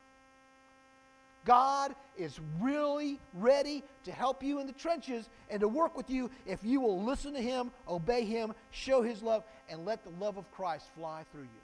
God 1.45 1.95
is 2.17 2.39
really 2.62 3.19
ready 3.34 3.84
to 4.06 4.12
help 4.12 4.43
you 4.43 4.60
in 4.60 4.67
the 4.67 4.73
trenches 4.73 5.27
and 5.49 5.60
to 5.60 5.67
work 5.67 5.97
with 5.97 6.10
you 6.10 6.29
if 6.45 6.63
you 6.63 6.79
will 6.79 7.03
listen 7.03 7.34
to 7.34 7.41
Him, 7.41 7.71
obey 7.88 8.23
Him, 8.23 8.53
show 8.71 9.01
His 9.01 9.21
love, 9.21 9.43
and 9.69 9.86
let 9.86 10.03
the 10.03 10.12
love 10.23 10.38
of 10.38 10.49
Christ 10.51 10.86
fly 10.95 11.23
through 11.32 11.41
you. 11.41 11.63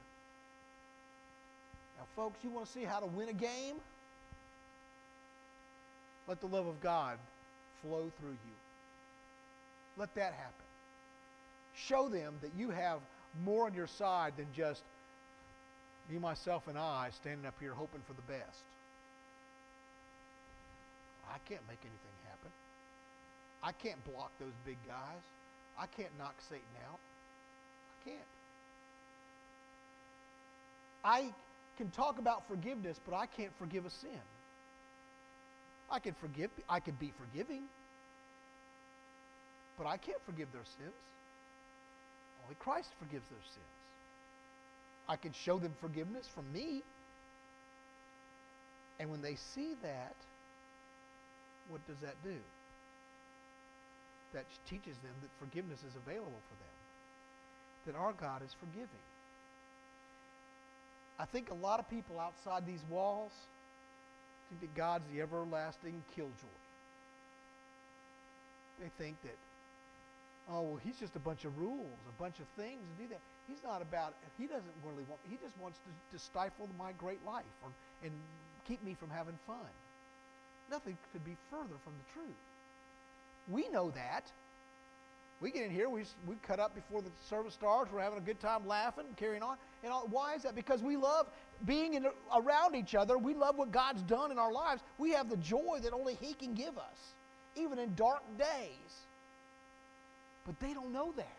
Now, 1.97 2.05
folks, 2.15 2.39
you 2.43 2.49
want 2.49 2.65
to 2.65 2.71
see 2.71 2.83
how 2.83 2.99
to 2.99 3.05
win 3.05 3.29
a 3.29 3.33
game? 3.33 3.75
Let 6.27 6.41
the 6.41 6.47
love 6.47 6.67
of 6.67 6.81
God 6.81 7.17
flow 7.81 8.11
through 8.19 8.29
you. 8.29 8.55
Let 9.97 10.13
that 10.15 10.33
happen. 10.33 10.65
Show 11.75 12.09
them 12.09 12.35
that 12.41 12.51
you 12.57 12.69
have 12.69 12.99
more 13.43 13.65
on 13.65 13.73
your 13.73 13.87
side 13.87 14.33
than 14.37 14.47
just 14.55 14.83
you, 16.11 16.19
myself, 16.19 16.67
and 16.67 16.77
I 16.77 17.09
standing 17.13 17.45
up 17.45 17.55
here 17.59 17.73
hoping 17.73 18.01
for 18.07 18.13
the 18.13 18.21
best. 18.23 18.63
I 21.29 21.37
can't 21.47 21.61
make 21.67 21.79
anything 21.81 22.17
happen. 22.25 22.51
I 23.63 23.71
can't 23.71 24.03
block 24.05 24.31
those 24.39 24.53
big 24.65 24.77
guys. 24.87 25.23
I 25.77 25.85
can't 25.85 26.11
knock 26.17 26.35
Satan 26.49 26.75
out. 26.89 26.99
I 27.93 28.09
can't. 28.09 28.29
I 31.03 31.33
can 31.77 31.89
talk 31.91 32.19
about 32.19 32.47
forgiveness, 32.47 32.99
but 33.05 33.15
I 33.15 33.25
can't 33.25 33.51
forgive 33.57 33.85
a 33.85 33.89
sin. 33.89 34.21
I 35.91 35.99
can 35.99 36.13
forgive, 36.13 36.51
I 36.67 36.79
can 36.79 36.95
be 36.95 37.11
forgiving, 37.17 37.63
but 39.77 39.87
I 39.87 39.97
can't 39.97 40.21
forgive 40.25 40.51
their 40.51 40.65
sins. 40.77 40.93
Only 42.43 42.55
Christ 42.59 42.89
forgives 42.99 43.25
their 43.29 43.41
sins. 43.43 43.65
I 45.07 45.15
can 45.15 45.33
show 45.33 45.57
them 45.57 45.73
forgiveness 45.81 46.27
from 46.35 46.51
me. 46.53 46.83
And 48.99 49.09
when 49.09 49.21
they 49.21 49.35
see 49.35 49.73
that, 49.81 50.15
what 51.69 51.85
does 51.87 51.97
that 52.01 52.15
do? 52.23 52.35
That 54.33 54.45
teaches 54.69 54.97
them 55.01 55.13
that 55.21 55.31
forgiveness 55.39 55.79
is 55.79 55.95
available 55.95 56.41
for 56.49 56.57
them, 56.59 56.75
that 57.87 57.95
our 57.95 58.13
God 58.13 58.43
is 58.43 58.53
forgiving. 58.59 59.05
I 61.19 61.25
think 61.25 61.51
a 61.51 61.55
lot 61.55 61.79
of 61.79 61.89
people 61.89 62.19
outside 62.19 62.65
these 62.65 62.83
walls 62.89 63.31
think 64.49 64.61
that 64.61 64.75
God's 64.75 65.03
the 65.13 65.21
everlasting 65.21 66.01
killjoy. 66.15 66.57
They 68.79 68.89
think 68.97 69.21
that, 69.23 69.35
oh, 70.49 70.61
well, 70.61 70.79
he's 70.83 70.95
just 70.97 71.15
a 71.15 71.19
bunch 71.19 71.45
of 71.45 71.57
rules, 71.57 71.99
a 72.07 72.21
bunch 72.21 72.39
of 72.39 72.47
things 72.55 72.79
to 72.79 73.03
do 73.03 73.09
that. 73.09 73.19
He's 73.47 73.61
not 73.65 73.81
about, 73.81 74.13
he 74.37 74.45
doesn't 74.45 74.77
really 74.85 75.03
want, 75.09 75.19
he 75.29 75.37
just 75.43 75.57
wants 75.61 75.79
to, 75.83 76.17
to 76.17 76.23
stifle 76.23 76.69
my 76.77 76.93
great 76.93 77.19
life 77.25 77.43
or, 77.63 77.69
and 78.03 78.13
keep 78.67 78.83
me 78.83 78.95
from 78.97 79.09
having 79.09 79.37
fun. 79.45 79.69
Nothing 80.71 80.97
could 81.11 81.25
be 81.25 81.35
further 81.49 81.75
from 81.83 81.93
the 81.93 82.13
truth. 82.13 82.37
We 83.49 83.69
know 83.69 83.91
that. 83.91 84.23
We 85.41 85.51
get 85.51 85.63
in 85.63 85.71
here, 85.71 85.89
we, 85.89 86.03
we 86.27 86.35
cut 86.45 86.59
up 86.59 86.75
before 86.75 87.01
the 87.01 87.09
service 87.29 87.53
starts, 87.53 87.91
we're 87.93 88.01
having 88.01 88.17
a 88.17 88.21
good 88.21 88.41
time 88.41 88.67
laughing, 88.67 89.05
carrying 89.15 89.41
on. 89.41 89.55
And 89.83 89.93
all, 89.93 90.05
why 90.09 90.35
is 90.35 90.43
that? 90.43 90.53
Because 90.53 90.81
we 90.81 90.97
love 90.97 91.27
being 91.65 91.93
in, 91.93 92.05
around 92.35 92.75
each 92.75 92.93
other. 92.93 93.17
We 93.17 93.33
love 93.33 93.57
what 93.57 93.71
God's 93.71 94.01
done 94.01 94.31
in 94.31 94.37
our 94.37 94.51
lives. 94.51 94.81
We 94.97 95.11
have 95.11 95.29
the 95.29 95.37
joy 95.37 95.79
that 95.83 95.93
only 95.93 96.15
He 96.15 96.33
can 96.33 96.53
give 96.53 96.77
us, 96.77 97.13
even 97.55 97.79
in 97.79 97.95
dark 97.95 98.21
days. 98.37 98.93
But 100.45 100.59
they 100.59 100.73
don't 100.73 100.91
know 100.91 101.13
that. 101.15 101.37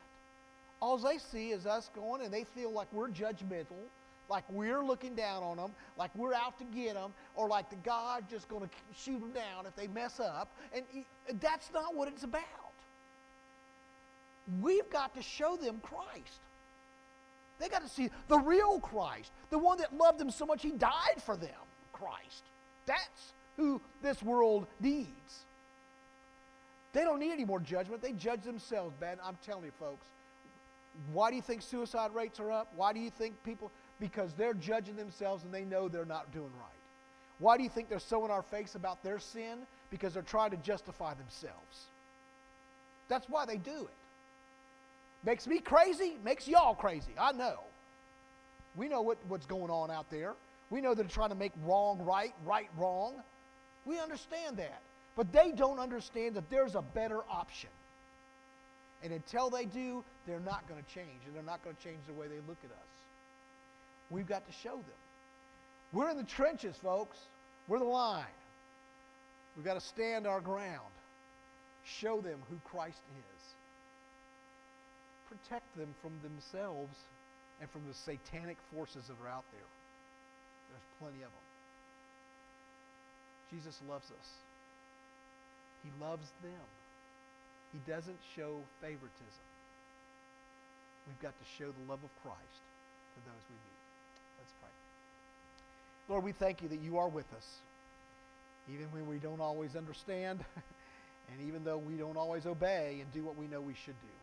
All 0.80 0.96
they 0.96 1.18
see 1.18 1.50
is 1.50 1.66
us 1.66 1.90
going, 1.94 2.22
and 2.22 2.32
they 2.32 2.44
feel 2.54 2.72
like 2.72 2.88
we're 2.92 3.10
judgmental, 3.10 3.84
like 4.30 4.44
we're 4.48 4.82
looking 4.82 5.14
down 5.14 5.42
on 5.42 5.56
them, 5.56 5.72
like 5.98 6.10
we're 6.14 6.32
out 6.32 6.56
to 6.58 6.64
get 6.64 6.94
them, 6.94 7.12
or 7.34 7.48
like 7.48 7.68
the 7.68 7.76
God's 7.76 8.30
just 8.30 8.48
going 8.48 8.62
to 8.62 8.68
shoot 8.96 9.20
them 9.20 9.32
down 9.32 9.66
if 9.66 9.74
they 9.74 9.88
mess 9.88 10.20
up. 10.20 10.48
And 10.72 10.84
that's 11.40 11.70
not 11.74 11.94
what 11.94 12.08
it's 12.08 12.22
about. 12.22 12.44
We've 14.62 14.88
got 14.88 15.14
to 15.16 15.22
show 15.22 15.56
them 15.56 15.80
Christ. 15.82 16.40
They 17.58 17.68
got 17.68 17.82
to 17.82 17.88
see 17.88 18.08
the 18.28 18.38
real 18.38 18.80
Christ, 18.80 19.32
the 19.50 19.58
one 19.58 19.78
that 19.78 19.94
loved 19.94 20.18
them 20.18 20.30
so 20.30 20.46
much 20.46 20.62
he 20.62 20.70
died 20.70 21.22
for 21.24 21.36
them, 21.36 21.50
Christ. 21.92 22.44
That's 22.86 23.32
who 23.56 23.80
this 24.02 24.22
world 24.22 24.66
needs. 24.80 25.44
They 26.92 27.02
don't 27.02 27.20
need 27.20 27.32
any 27.32 27.44
more 27.44 27.60
judgment. 27.60 28.00
They 28.00 28.12
judge 28.12 28.42
themselves 28.42 28.94
bad. 28.98 29.18
I'm 29.22 29.36
telling 29.44 29.64
you, 29.64 29.72
folks. 29.78 30.06
Why 31.12 31.30
do 31.30 31.36
you 31.36 31.42
think 31.42 31.62
suicide 31.62 32.14
rates 32.14 32.40
are 32.40 32.50
up? 32.50 32.72
Why 32.74 32.92
do 32.92 32.98
you 32.98 33.10
think 33.10 33.34
people? 33.44 33.70
Because 34.00 34.32
they're 34.32 34.54
judging 34.54 34.96
themselves 34.96 35.44
and 35.44 35.52
they 35.52 35.64
know 35.64 35.88
they're 35.88 36.04
not 36.04 36.32
doing 36.32 36.50
right. 36.58 36.80
Why 37.38 37.56
do 37.56 37.62
you 37.62 37.70
think 37.70 37.88
they're 37.88 37.98
so 37.98 38.24
in 38.24 38.30
our 38.30 38.42
face 38.42 38.74
about 38.74 39.02
their 39.02 39.18
sin? 39.18 39.58
Because 39.90 40.14
they're 40.14 40.22
trying 40.22 40.50
to 40.50 40.56
justify 40.58 41.14
themselves. 41.14 41.86
That's 43.08 43.28
why 43.28 43.44
they 43.44 43.56
do 43.56 43.70
it. 43.70 43.96
Makes 45.24 45.46
me 45.46 45.58
crazy, 45.58 46.16
makes 46.24 46.48
y'all 46.48 46.74
crazy. 46.74 47.12
I 47.18 47.32
know. 47.32 47.58
We 48.76 48.88
know 48.88 49.02
what, 49.02 49.18
what's 49.28 49.46
going 49.46 49.70
on 49.70 49.90
out 49.90 50.10
there. 50.10 50.34
We 50.70 50.80
know 50.80 50.94
they're 50.94 51.04
trying 51.04 51.30
to 51.30 51.34
make 51.34 51.52
wrong 51.64 52.02
right, 52.04 52.32
right 52.46 52.68
wrong. 52.78 53.14
We 53.84 53.98
understand 53.98 54.56
that. 54.58 54.80
But 55.16 55.32
they 55.32 55.52
don't 55.52 55.78
understand 55.78 56.36
that 56.36 56.48
there's 56.48 56.74
a 56.76 56.82
better 56.82 57.20
option. 57.28 57.70
And 59.02 59.12
until 59.12 59.50
they 59.50 59.64
do, 59.64 60.04
they're 60.26 60.40
not 60.40 60.68
going 60.68 60.82
to 60.82 60.94
change. 60.94 61.20
And 61.26 61.34
they're 61.34 61.42
not 61.42 61.62
going 61.64 61.74
to 61.74 61.82
change 61.82 61.98
the 62.06 62.12
way 62.12 62.28
they 62.28 62.40
look 62.46 62.58
at 62.64 62.70
us. 62.70 62.99
We've 64.10 64.26
got 64.26 64.46
to 64.46 64.52
show 64.52 64.74
them. 64.74 65.00
We're 65.92 66.10
in 66.10 66.16
the 66.16 66.24
trenches, 66.24 66.76
folks. 66.82 67.16
We're 67.68 67.78
the 67.78 67.84
line. 67.84 68.24
We've 69.56 69.64
got 69.64 69.74
to 69.74 69.80
stand 69.80 70.26
our 70.26 70.40
ground. 70.40 70.92
Show 71.84 72.20
them 72.20 72.40
who 72.48 72.56
Christ 72.64 73.00
is 73.16 73.40
protect 75.30 75.70
them 75.78 75.94
from 76.02 76.10
themselves 76.26 76.98
and 77.62 77.70
from 77.70 77.86
the 77.86 77.94
satanic 77.94 78.58
forces 78.74 79.06
that 79.06 79.16
are 79.22 79.30
out 79.30 79.46
there. 79.54 79.70
There's 80.74 80.90
plenty 80.98 81.22
of 81.22 81.30
them. 81.30 81.48
Jesus 83.54 83.78
loves 83.88 84.10
us. 84.10 84.28
He 85.86 85.90
loves 86.02 86.26
them. 86.42 86.66
He 87.72 87.78
doesn't 87.86 88.18
show 88.34 88.58
favoritism. 88.82 89.46
We've 91.06 91.22
got 91.22 91.34
to 91.38 91.46
show 91.58 91.70
the 91.70 91.86
love 91.86 92.02
of 92.02 92.10
Christ 92.22 92.62
to 93.14 93.18
those 93.24 93.44
we 93.46 93.54
meet. 93.54 93.89
Let's 94.40 94.52
pray. 94.60 94.70
Lord, 96.08 96.24
we 96.24 96.32
thank 96.32 96.62
you 96.62 96.68
that 96.68 96.80
you 96.80 96.98
are 96.98 97.08
with 97.08 97.30
us, 97.36 97.46
even 98.72 98.86
when 98.92 99.06
we 99.06 99.18
don't 99.18 99.40
always 99.40 99.76
understand, 99.76 100.40
and 101.30 101.48
even 101.48 101.64
though 101.64 101.78
we 101.78 101.94
don't 101.94 102.16
always 102.16 102.46
obey 102.46 102.98
and 103.00 103.12
do 103.12 103.22
what 103.24 103.36
we 103.36 103.46
know 103.46 103.60
we 103.60 103.74
should 103.84 104.00
do. 104.00 104.16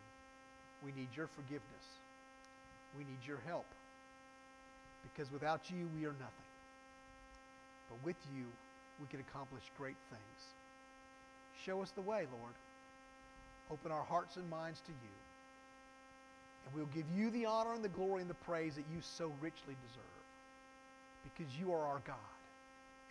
We 0.83 0.91
need 0.99 1.09
your 1.15 1.27
forgiveness. 1.35 1.85
We 2.97 3.03
need 3.03 3.21
your 3.27 3.39
help. 3.45 3.65
Because 5.03 5.31
without 5.31 5.61
you, 5.69 5.87
we 5.95 6.05
are 6.05 6.13
nothing. 6.13 6.49
But 7.89 8.05
with 8.05 8.17
you, 8.35 8.45
we 8.99 9.07
can 9.07 9.19
accomplish 9.19 9.63
great 9.77 9.97
things. 10.09 10.39
Show 11.65 11.81
us 11.81 11.91
the 11.91 12.01
way, 12.01 12.25
Lord. 12.39 12.53
Open 13.71 13.91
our 13.91 14.03
hearts 14.03 14.37
and 14.37 14.49
minds 14.49 14.79
to 14.85 14.91
you. 14.91 15.26
And 16.67 16.75
we'll 16.75 16.91
give 16.93 17.05
you 17.15 17.29
the 17.29 17.45
honor 17.45 17.73
and 17.73 17.83
the 17.83 17.89
glory 17.89 18.19
and 18.19 18.29
the 18.29 18.41
praise 18.43 18.75
that 18.75 18.83
you 18.93 18.99
so 18.99 19.31
richly 19.39 19.75
deserve. 19.87 20.03
Because 21.23 21.47
you 21.57 21.71
are 21.71 21.79
our 21.79 22.01
God, 22.05 22.37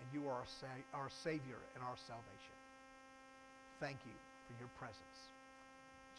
and 0.01 0.07
you 0.12 0.29
are 0.29 0.35
our, 0.35 0.49
sa- 0.61 0.85
our 0.92 1.09
Savior 1.25 1.57
and 1.75 1.83
our 1.83 1.97
salvation. 2.07 2.57
Thank 3.81 3.97
you 4.05 4.12
for 4.47 4.61
your 4.61 4.69
presence. 4.79 5.19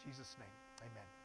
In 0.04 0.10
Jesus' 0.10 0.34
name, 0.38 0.56
amen. 0.82 1.17